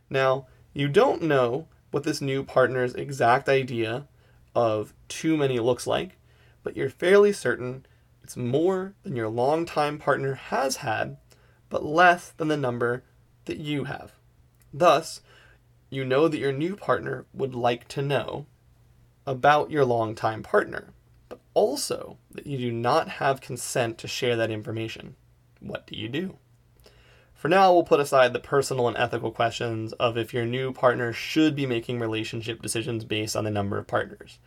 Now, 0.08 0.46
you 0.72 0.88
don't 0.88 1.22
know 1.22 1.68
what 1.90 2.04
this 2.04 2.20
new 2.20 2.42
partner's 2.42 2.94
exact 2.94 3.48
idea 3.48 4.08
of 4.54 4.94
too 5.08 5.36
many 5.36 5.58
looks 5.58 5.86
like, 5.86 6.18
but 6.62 6.76
you're 6.76 6.90
fairly 6.90 7.32
certain 7.32 7.86
it's 8.22 8.36
more 8.36 8.94
than 9.02 9.16
your 9.16 9.28
longtime 9.28 9.98
partner 9.98 10.34
has 10.34 10.76
had, 10.76 11.16
but 11.68 11.84
less 11.84 12.30
than 12.30 12.48
the 12.48 12.56
number 12.56 13.04
that 13.46 13.58
you 13.58 13.84
have. 13.84 14.12
Thus, 14.72 15.20
you 15.88 16.04
know 16.04 16.28
that 16.28 16.38
your 16.38 16.52
new 16.52 16.76
partner 16.76 17.26
would 17.32 17.54
like 17.54 17.88
to 17.88 18.02
know 18.02 18.46
about 19.26 19.70
your 19.70 19.84
longtime 19.84 20.42
partner, 20.42 20.92
but 21.28 21.40
also 21.54 22.18
that 22.30 22.46
you 22.46 22.58
do 22.58 22.72
not 22.72 23.08
have 23.08 23.40
consent 23.40 23.98
to 23.98 24.08
share 24.08 24.36
that 24.36 24.50
information 24.50 25.16
what 25.60 25.86
do 25.86 25.96
you 25.96 26.08
do? 26.08 26.38
For 27.34 27.48
now, 27.48 27.72
we'll 27.72 27.84
put 27.84 28.00
aside 28.00 28.32
the 28.32 28.40
personal 28.40 28.88
and 28.88 28.96
ethical 28.96 29.30
questions 29.30 29.92
of 29.94 30.18
if 30.18 30.34
your 30.34 30.44
new 30.44 30.72
partner 30.72 31.12
should 31.12 31.54
be 31.54 31.66
making 31.66 31.98
relationship 31.98 32.60
decisions 32.60 33.04
based 33.04 33.36
on 33.36 33.44
the 33.44 33.50
number 33.50 33.78
of 33.78 33.86
partners. 33.86 34.38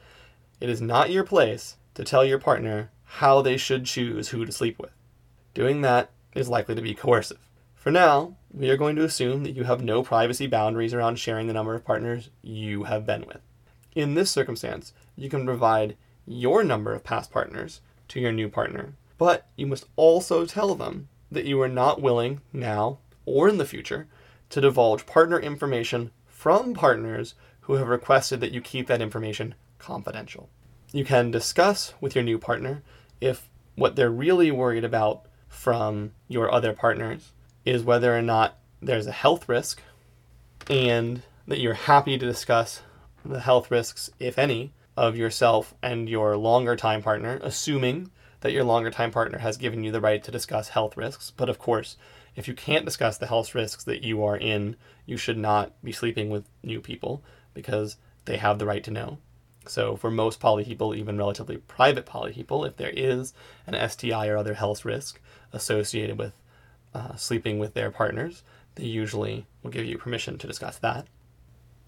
It 0.59 0.69
is 0.69 0.81
not 0.81 1.09
your 1.09 1.23
place 1.23 1.77
to 1.95 2.03
tell 2.03 2.23
your 2.23 2.39
partner 2.39 2.91
how 3.17 3.41
they 3.41 3.57
should 3.57 3.85
choose 3.85 4.29
who 4.29 4.45
to 4.45 4.51
sleep 4.51 4.79
with. 4.79 4.91
Doing 5.53 5.81
that 5.81 6.11
is 6.35 6.49
likely 6.49 6.75
to 6.75 6.81
be 6.81 6.93
coercive. 6.93 7.49
For 7.75 7.91
now, 7.91 8.35
we 8.51 8.69
are 8.69 8.77
going 8.77 8.95
to 8.95 9.03
assume 9.03 9.43
that 9.43 9.55
you 9.55 9.63
have 9.63 9.83
no 9.83 10.03
privacy 10.03 10.47
boundaries 10.47 10.93
around 10.93 11.17
sharing 11.17 11.47
the 11.47 11.53
number 11.53 11.75
of 11.75 11.85
partners 11.85 12.29
you 12.41 12.83
have 12.83 13.05
been 13.05 13.25
with. 13.25 13.41
In 13.95 14.13
this 14.13 14.31
circumstance, 14.31 14.93
you 15.15 15.29
can 15.29 15.45
provide 15.45 15.95
your 16.25 16.63
number 16.63 16.93
of 16.93 17.03
past 17.03 17.31
partners 17.31 17.81
to 18.07 18.19
your 18.19 18.31
new 18.31 18.49
partner 18.49 18.93
but 19.23 19.47
you 19.55 19.65
must 19.65 19.85
also 19.95 20.45
tell 20.45 20.75
them 20.75 21.07
that 21.31 21.45
you 21.45 21.61
are 21.61 21.69
not 21.69 22.01
willing, 22.01 22.41
now 22.51 22.99
or 23.25 23.47
in 23.47 23.57
the 23.57 23.65
future, 23.65 24.07
to 24.49 24.59
divulge 24.59 25.05
partner 25.05 25.39
information 25.39 26.11
from 26.27 26.73
partners 26.73 27.35
who 27.61 27.75
have 27.75 27.87
requested 27.87 28.41
that 28.41 28.51
you 28.51 28.59
keep 28.59 28.87
that 28.87 29.01
information 29.01 29.55
confidential. 29.79 30.49
You 30.91 31.05
can 31.05 31.31
discuss 31.31 31.93
with 32.01 32.15
your 32.15 32.23
new 32.25 32.37
partner 32.37 32.83
if 33.23 33.49
what 33.75 33.95
they're 33.95 34.11
really 34.11 34.51
worried 34.51 34.83
about 34.83 35.25
from 35.47 36.11
your 36.27 36.51
other 36.51 36.73
partners 36.73 37.31
is 37.63 37.81
whether 37.81 38.15
or 38.15 38.21
not 38.21 38.57
there's 38.81 39.07
a 39.07 39.11
health 39.11 39.47
risk 39.47 39.81
and 40.69 41.21
that 41.47 41.59
you're 41.59 41.73
happy 41.73 42.17
to 42.17 42.25
discuss 42.25 42.81
the 43.23 43.39
health 43.39 43.71
risks, 43.71 44.09
if 44.19 44.37
any, 44.37 44.73
of 44.97 45.15
yourself 45.15 45.73
and 45.81 46.09
your 46.09 46.35
longer 46.35 46.75
time 46.75 47.01
partner, 47.01 47.39
assuming 47.41 48.11
that 48.41 48.51
your 48.51 48.65
longer 48.65 48.91
time 48.91 49.11
partner 49.11 49.37
has 49.39 49.57
given 49.57 49.83
you 49.83 49.91
the 49.91 50.01
right 50.01 50.23
to 50.23 50.31
discuss 50.31 50.69
health 50.69 50.97
risks. 50.97 51.31
But 51.35 51.49
of 51.49 51.57
course, 51.57 51.95
if 52.35 52.47
you 52.47 52.53
can't 52.53 52.85
discuss 52.85 53.17
the 53.17 53.27
health 53.27 53.55
risks 53.55 53.85
that 53.85 54.03
you 54.03 54.23
are 54.23 54.37
in, 54.37 54.75
you 55.05 55.15
should 55.15 55.37
not 55.37 55.71
be 55.81 55.93
sleeping 55.93 56.29
with 56.29 56.43
new 56.61 56.81
people 56.81 57.23
because 57.53 57.95
they 58.25 58.37
have 58.37 58.59
the 58.59 58.65
right 58.65 58.83
to 58.83 58.91
know. 58.91 59.17
So, 59.65 59.95
for 59.95 60.11
most 60.11 60.39
poly 60.39 60.63
people, 60.63 60.93
even 60.93 61.17
relatively 61.17 61.57
private 61.57 62.05
poly 62.05 62.33
people, 62.33 62.65
if 62.65 62.77
there 62.77 62.91
is 62.91 63.33
an 63.65 63.89
STI 63.89 64.27
or 64.27 64.37
other 64.37 64.55
health 64.55 64.85
risk 64.85 65.19
associated 65.51 66.17
with 66.17 66.33
uh, 66.93 67.15
sleeping 67.15 67.59
with 67.59 67.73
their 67.73 67.91
partners, 67.91 68.43
they 68.75 68.85
usually 68.85 69.45
will 69.61 69.71
give 69.71 69.85
you 69.85 69.97
permission 69.97 70.37
to 70.37 70.47
discuss 70.47 70.77
that. 70.79 71.07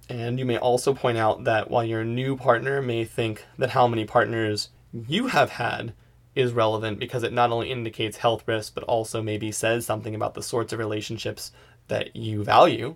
And 0.07 0.38
you 0.38 0.45
may 0.45 0.57
also 0.57 0.93
point 0.93 1.17
out 1.17 1.43
that 1.45 1.69
while 1.69 1.83
your 1.83 2.03
new 2.03 2.38
partner 2.38 2.81
may 2.81 3.05
think 3.05 3.45
that 3.57 3.71
how 3.71 3.88
many 3.88 4.05
partners 4.05 4.69
you 4.93 5.27
have 5.27 5.51
had 5.51 5.93
is 6.35 6.53
relevant 6.53 6.99
because 6.99 7.23
it 7.23 7.33
not 7.33 7.51
only 7.51 7.71
indicates 7.71 8.17
health 8.17 8.43
risks, 8.47 8.69
but 8.69 8.83
also 8.83 9.21
maybe 9.21 9.51
says 9.51 9.85
something 9.85 10.13
about 10.13 10.33
the 10.33 10.43
sorts 10.43 10.73
of 10.73 10.79
relationships 10.79 11.51
that 11.88 12.15
you 12.15 12.43
value 12.43 12.95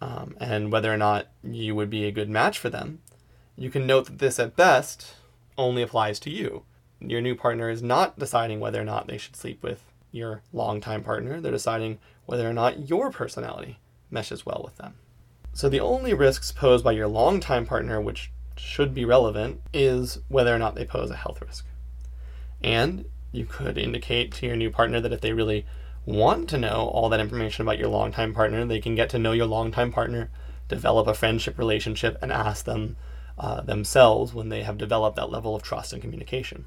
um, 0.00 0.36
and 0.40 0.70
whether 0.70 0.92
or 0.92 0.96
not 0.96 1.28
you 1.42 1.74
would 1.74 1.90
be 1.90 2.04
a 2.04 2.12
good 2.12 2.28
match 2.28 2.58
for 2.58 2.70
them, 2.70 3.00
you 3.58 3.70
can 3.70 3.86
note 3.86 4.06
that 4.06 4.18
this 4.18 4.38
at 4.38 4.54
best 4.54 5.14
only 5.58 5.82
applies 5.82 6.20
to 6.20 6.30
you. 6.30 6.62
Your 7.00 7.20
new 7.20 7.34
partner 7.34 7.68
is 7.68 7.82
not 7.82 8.18
deciding 8.18 8.60
whether 8.60 8.80
or 8.80 8.84
not 8.84 9.08
they 9.08 9.18
should 9.18 9.36
sleep 9.36 9.62
with 9.62 9.82
your 10.12 10.42
longtime 10.52 11.02
partner, 11.02 11.40
they're 11.40 11.52
deciding 11.52 11.98
whether 12.24 12.48
or 12.48 12.52
not 12.52 12.88
your 12.88 13.10
personality 13.10 13.78
meshes 14.10 14.46
well 14.46 14.62
with 14.64 14.76
them. 14.76 14.94
So 15.52 15.68
the 15.68 15.80
only 15.80 16.14
risks 16.14 16.52
posed 16.52 16.84
by 16.84 16.92
your 16.92 17.08
longtime 17.08 17.66
partner, 17.66 18.00
which 18.00 18.30
should 18.56 18.94
be 18.94 19.04
relevant, 19.04 19.60
is 19.72 20.20
whether 20.28 20.54
or 20.54 20.58
not 20.58 20.76
they 20.76 20.84
pose 20.84 21.10
a 21.10 21.16
health 21.16 21.42
risk. 21.42 21.66
And 22.62 23.04
you 23.32 23.44
could 23.44 23.76
indicate 23.76 24.32
to 24.34 24.46
your 24.46 24.56
new 24.56 24.70
partner 24.70 25.00
that 25.00 25.12
if 25.12 25.20
they 25.20 25.32
really 25.32 25.66
want 26.06 26.48
to 26.50 26.58
know 26.58 26.90
all 26.94 27.08
that 27.08 27.20
information 27.20 27.62
about 27.62 27.78
your 27.78 27.88
longtime 27.88 28.34
partner, 28.34 28.64
they 28.64 28.80
can 28.80 28.94
get 28.94 29.10
to 29.10 29.18
know 29.18 29.32
your 29.32 29.46
longtime 29.46 29.92
partner, 29.92 30.30
develop 30.68 31.06
a 31.06 31.14
friendship 31.14 31.58
relationship, 31.58 32.16
and 32.22 32.32
ask 32.32 32.64
them 32.64 32.96
uh, 33.38 33.60
themselves 33.60 34.34
when 34.34 34.48
they 34.48 34.62
have 34.62 34.78
developed 34.78 35.16
that 35.16 35.30
level 35.30 35.54
of 35.54 35.62
trust 35.62 35.92
and 35.92 36.02
communication. 36.02 36.64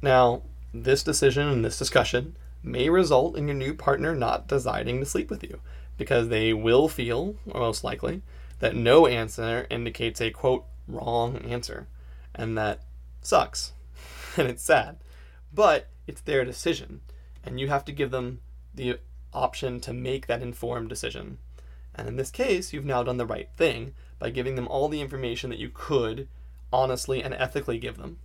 Now, 0.00 0.42
this 0.72 1.02
decision 1.02 1.48
and 1.48 1.64
this 1.64 1.78
discussion 1.78 2.36
may 2.62 2.88
result 2.88 3.36
in 3.36 3.48
your 3.48 3.56
new 3.56 3.74
partner 3.74 4.14
not 4.14 4.46
deciding 4.48 5.00
to 5.00 5.06
sleep 5.06 5.30
with 5.30 5.42
you 5.42 5.60
because 5.96 6.28
they 6.28 6.52
will 6.52 6.88
feel, 6.88 7.34
most 7.46 7.82
likely, 7.82 8.22
that 8.60 8.76
no 8.76 9.06
answer 9.06 9.66
indicates 9.70 10.20
a 10.20 10.30
quote 10.30 10.64
wrong 10.86 11.36
answer, 11.38 11.88
and 12.34 12.56
that 12.56 12.80
sucks 13.20 13.72
and 14.36 14.48
it's 14.48 14.62
sad. 14.62 14.96
But 15.52 15.88
it's 16.06 16.20
their 16.20 16.44
decision, 16.44 17.00
and 17.44 17.58
you 17.58 17.68
have 17.68 17.84
to 17.86 17.92
give 17.92 18.10
them 18.10 18.40
the 18.74 18.98
option 19.32 19.80
to 19.80 19.92
make 19.92 20.26
that 20.26 20.42
informed 20.42 20.88
decision. 20.88 21.38
And 21.94 22.06
in 22.06 22.16
this 22.16 22.30
case, 22.30 22.72
you've 22.72 22.84
now 22.84 23.02
done 23.02 23.16
the 23.16 23.26
right 23.26 23.48
thing 23.56 23.94
by 24.18 24.30
giving 24.30 24.54
them 24.54 24.68
all 24.68 24.88
the 24.88 25.00
information 25.00 25.50
that 25.50 25.58
you 25.58 25.70
could 25.72 26.28
honestly 26.72 27.22
and 27.22 27.34
ethically 27.34 27.78
give 27.78 27.96
them. 27.96 28.18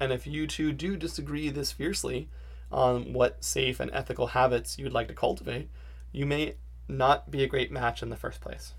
And 0.00 0.12
if 0.12 0.26
you 0.26 0.46
two 0.46 0.72
do 0.72 0.96
disagree 0.96 1.48
this 1.50 1.72
fiercely 1.72 2.28
on 2.70 3.12
what 3.12 3.42
safe 3.42 3.80
and 3.80 3.90
ethical 3.92 4.28
habits 4.28 4.78
you 4.78 4.84
would 4.84 4.92
like 4.92 5.08
to 5.08 5.14
cultivate, 5.14 5.68
you 6.12 6.26
may 6.26 6.54
not 6.88 7.30
be 7.30 7.42
a 7.42 7.48
great 7.48 7.72
match 7.72 8.02
in 8.02 8.10
the 8.10 8.16
first 8.16 8.40
place. 8.40 8.74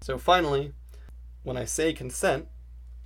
So, 0.00 0.18
finally, 0.18 0.72
when 1.42 1.56
I 1.56 1.64
say 1.64 1.92
consent, 1.92 2.48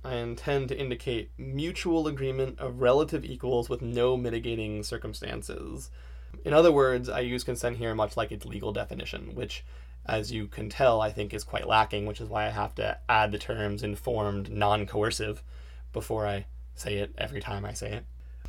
I 0.03 0.15
intend 0.15 0.67
to 0.69 0.77
indicate 0.77 1.31
mutual 1.37 2.07
agreement 2.07 2.59
of 2.59 2.81
relative 2.81 3.23
equals 3.23 3.69
with 3.69 3.81
no 3.81 4.17
mitigating 4.17 4.83
circumstances. 4.83 5.89
In 6.43 6.53
other 6.53 6.71
words, 6.71 7.07
I 7.07 7.21
use 7.21 7.43
consent 7.43 7.77
here 7.77 7.95
much 7.95 8.17
like 8.17 8.31
its 8.31 8.45
legal 8.45 8.73
definition, 8.73 9.33
which, 9.33 9.63
as 10.05 10.31
you 10.31 10.47
can 10.47 10.69
tell, 10.69 11.01
I 11.01 11.11
think 11.11 11.33
is 11.33 11.43
quite 11.43 11.67
lacking, 11.67 12.05
which 12.05 12.19
is 12.19 12.29
why 12.29 12.45
I 12.45 12.49
have 12.49 12.75
to 12.75 12.97
add 13.07 13.31
the 13.31 13.37
terms 13.37 13.83
informed, 13.83 14.51
non 14.51 14.85
coercive 14.85 15.43
before 15.93 16.27
I 16.27 16.45
say 16.75 16.95
it 16.97 17.13
every 17.17 17.39
time 17.39 17.65
I 17.65 17.73
say 17.73 17.93
it. 17.93 18.05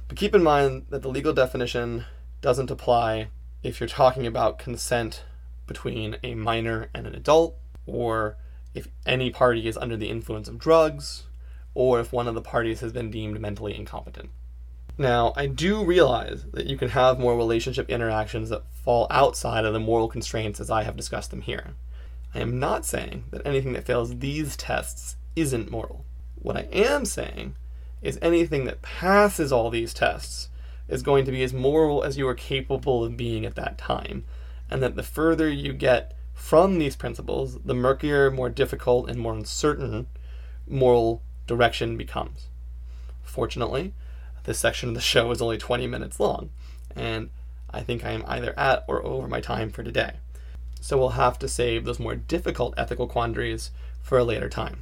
But 0.08 0.16
keep 0.16 0.34
in 0.34 0.42
mind 0.42 0.86
that 0.90 1.02
the 1.02 1.08
legal 1.08 1.32
definition 1.32 2.04
doesn't 2.40 2.70
apply 2.70 3.28
if 3.62 3.80
you're 3.80 3.88
talking 3.88 4.26
about 4.26 4.58
consent 4.58 5.24
between 5.66 6.16
a 6.22 6.34
minor 6.34 6.90
and 6.94 7.06
an 7.06 7.14
adult, 7.14 7.56
or 7.86 8.36
if 8.74 8.88
any 9.06 9.30
party 9.30 9.66
is 9.66 9.76
under 9.76 9.96
the 9.96 10.10
influence 10.10 10.48
of 10.48 10.58
drugs, 10.58 11.24
or 11.74 12.00
if 12.00 12.12
one 12.12 12.28
of 12.28 12.34
the 12.34 12.42
parties 12.42 12.80
has 12.80 12.92
been 12.92 13.10
deemed 13.10 13.40
mentally 13.40 13.74
incompetent. 13.74 14.30
Now, 14.96 15.32
I 15.34 15.46
do 15.46 15.84
realize 15.84 16.44
that 16.52 16.66
you 16.66 16.76
can 16.76 16.90
have 16.90 17.18
more 17.18 17.36
relationship 17.36 17.90
interactions 17.90 18.48
that 18.50 18.62
fall 18.70 19.08
outside 19.10 19.64
of 19.64 19.72
the 19.72 19.80
moral 19.80 20.08
constraints 20.08 20.60
as 20.60 20.70
I 20.70 20.84
have 20.84 20.96
discussed 20.96 21.30
them 21.30 21.42
here. 21.42 21.74
I 22.32 22.40
am 22.40 22.60
not 22.60 22.84
saying 22.84 23.24
that 23.30 23.44
anything 23.44 23.72
that 23.72 23.86
fails 23.86 24.18
these 24.18 24.56
tests 24.56 25.16
isn't 25.34 25.70
moral. 25.70 26.04
What 26.36 26.56
I 26.56 26.68
am 26.72 27.04
saying 27.04 27.56
is 28.02 28.18
anything 28.22 28.66
that 28.66 28.82
passes 28.82 29.50
all 29.50 29.70
these 29.70 29.94
tests 29.94 30.48
is 30.88 31.02
going 31.02 31.24
to 31.24 31.32
be 31.32 31.42
as 31.42 31.52
moral 31.52 32.04
as 32.04 32.16
you 32.16 32.28
are 32.28 32.34
capable 32.34 33.02
of 33.02 33.16
being 33.16 33.44
at 33.44 33.56
that 33.56 33.78
time, 33.78 34.24
and 34.70 34.82
that 34.82 34.94
the 34.94 35.02
further 35.02 35.48
you 35.48 35.72
get 35.72 36.16
from 36.34 36.78
these 36.78 36.94
principles, 36.94 37.58
the 37.64 37.74
murkier, 37.74 38.30
more 38.30 38.50
difficult, 38.50 39.08
and 39.08 39.18
more 39.18 39.34
uncertain 39.34 40.06
moral 40.68 41.22
direction 41.46 41.96
becomes. 41.96 42.48
Fortunately, 43.22 43.94
this 44.44 44.58
section 44.58 44.90
of 44.90 44.94
the 44.94 45.00
show 45.00 45.30
is 45.30 45.42
only 45.42 45.58
20 45.58 45.86
minutes 45.86 46.20
long, 46.20 46.50
and 46.94 47.30
I 47.70 47.80
think 47.80 48.04
I 48.04 48.12
am 48.12 48.24
either 48.26 48.58
at 48.58 48.84
or 48.86 49.04
over 49.04 49.26
my 49.26 49.40
time 49.40 49.70
for 49.70 49.82
today. 49.82 50.12
So 50.80 50.98
we'll 50.98 51.10
have 51.10 51.38
to 51.40 51.48
save 51.48 51.84
those 51.84 51.98
more 51.98 52.14
difficult 52.14 52.74
ethical 52.76 53.06
quandaries 53.06 53.70
for 54.02 54.18
a 54.18 54.24
later 54.24 54.48
time. 54.48 54.80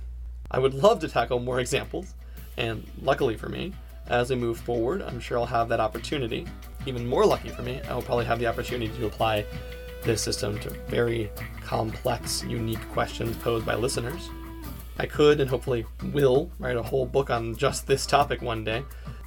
I 0.51 0.59
would 0.59 0.75
love 0.75 1.01
to 1.01 1.09
tackle 1.09 1.39
more 1.39 1.61
examples, 1.61 2.15
and 2.57 2.87
luckily 3.01 3.37
for 3.37 3.49
me, 3.49 3.73
as 4.09 4.31
we 4.31 4.37
move 4.37 4.59
forward, 4.59 5.01
I'm 5.01 5.21
sure 5.21 5.39
I'll 5.39 5.47
have 5.47 5.69
that 5.69 5.81
opportunity. 5.81 6.47
Even 6.87 7.07
more 7.07 7.25
lucky 7.25 7.49
for 7.49 7.63
me, 7.63 7.81
I 7.89 7.95
will 7.95 8.03
probably 8.03 8.25
have 8.25 8.41
the 8.41 8.49
opportunity 8.49 8.93
to 8.99 9.07
apply 9.07 9.47
this 10.03 10.21
system 10.21 10.59
to 10.61 10.71
very 10.89 11.31
complex, 11.63 12.43
unique 12.43 12.87
questions 12.91 13.37
posed 13.37 13.65
by 13.65 13.77
listeners. 13.77 14.29
I 14.99 15.07
could 15.07 15.41
and 15.41 15.49
hopefully 15.49 15.87
will 16.13 16.51
write 16.59 16.77
a 16.77 16.83
whole 16.83 17.07
book 17.07 17.31
on 17.31 17.57
just 17.57 17.87
this 17.87 18.05
topic 18.05 18.43
one 18.43 18.65
day, 18.65 18.83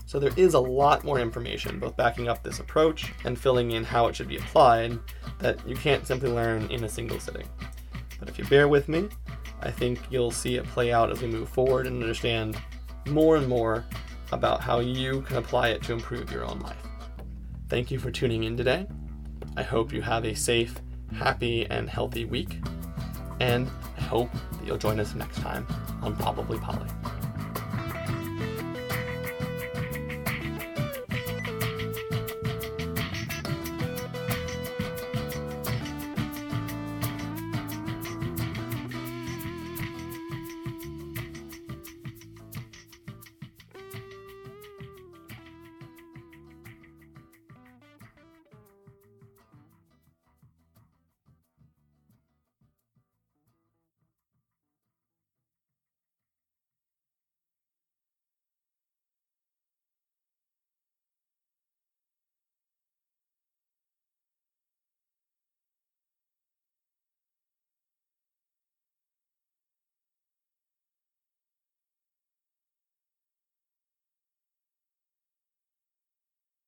so 0.05 0.19
there 0.19 0.33
is 0.37 0.53
a 0.53 0.59
lot 0.59 1.03
more 1.03 1.19
information, 1.19 1.79
both 1.79 1.97
backing 1.97 2.27
up 2.27 2.43
this 2.43 2.59
approach 2.59 3.11
and 3.23 3.39
filling 3.39 3.71
in 3.71 3.83
how 3.83 4.07
it 4.07 4.15
should 4.15 4.27
be 4.27 4.37
applied, 4.37 4.99
that 5.39 5.67
you 5.67 5.75
can't 5.75 6.05
simply 6.05 6.29
learn 6.29 6.69
in 6.69 6.83
a 6.83 6.89
single 6.89 7.19
sitting. 7.19 7.47
But 8.19 8.29
if 8.29 8.37
you 8.37 8.45
bear 8.45 8.67
with 8.67 8.87
me, 8.87 9.09
I 9.61 9.71
think 9.71 9.99
you'll 10.09 10.31
see 10.31 10.55
it 10.55 10.65
play 10.65 10.93
out 10.93 11.11
as 11.11 11.21
we 11.21 11.27
move 11.27 11.49
forward 11.49 11.87
and 11.87 12.01
understand 12.01 12.57
more 13.07 13.37
and 13.37 13.47
more 13.47 13.83
about 14.31 14.61
how 14.61 14.79
you 14.79 15.21
can 15.21 15.37
apply 15.37 15.69
it 15.69 15.81
to 15.83 15.93
improve 15.93 16.31
your 16.31 16.45
own 16.45 16.59
life. 16.59 16.77
Thank 17.69 17.89
you 17.89 17.99
for 17.99 18.11
tuning 18.11 18.43
in 18.43 18.55
today. 18.55 18.87
I 19.57 19.63
hope 19.63 19.91
you 19.91 20.01
have 20.01 20.25
a 20.25 20.35
safe, 20.35 20.75
happy, 21.13 21.65
and 21.69 21.89
healthy 21.89 22.25
week. 22.25 22.59
And 23.39 23.69
I 23.97 24.01
hope 24.01 24.31
that 24.31 24.65
you'll 24.65 24.77
join 24.77 24.99
us 24.99 25.15
next 25.15 25.37
time 25.37 25.65
on 26.01 26.15
Probably 26.15 26.59
Poly. 26.59 26.87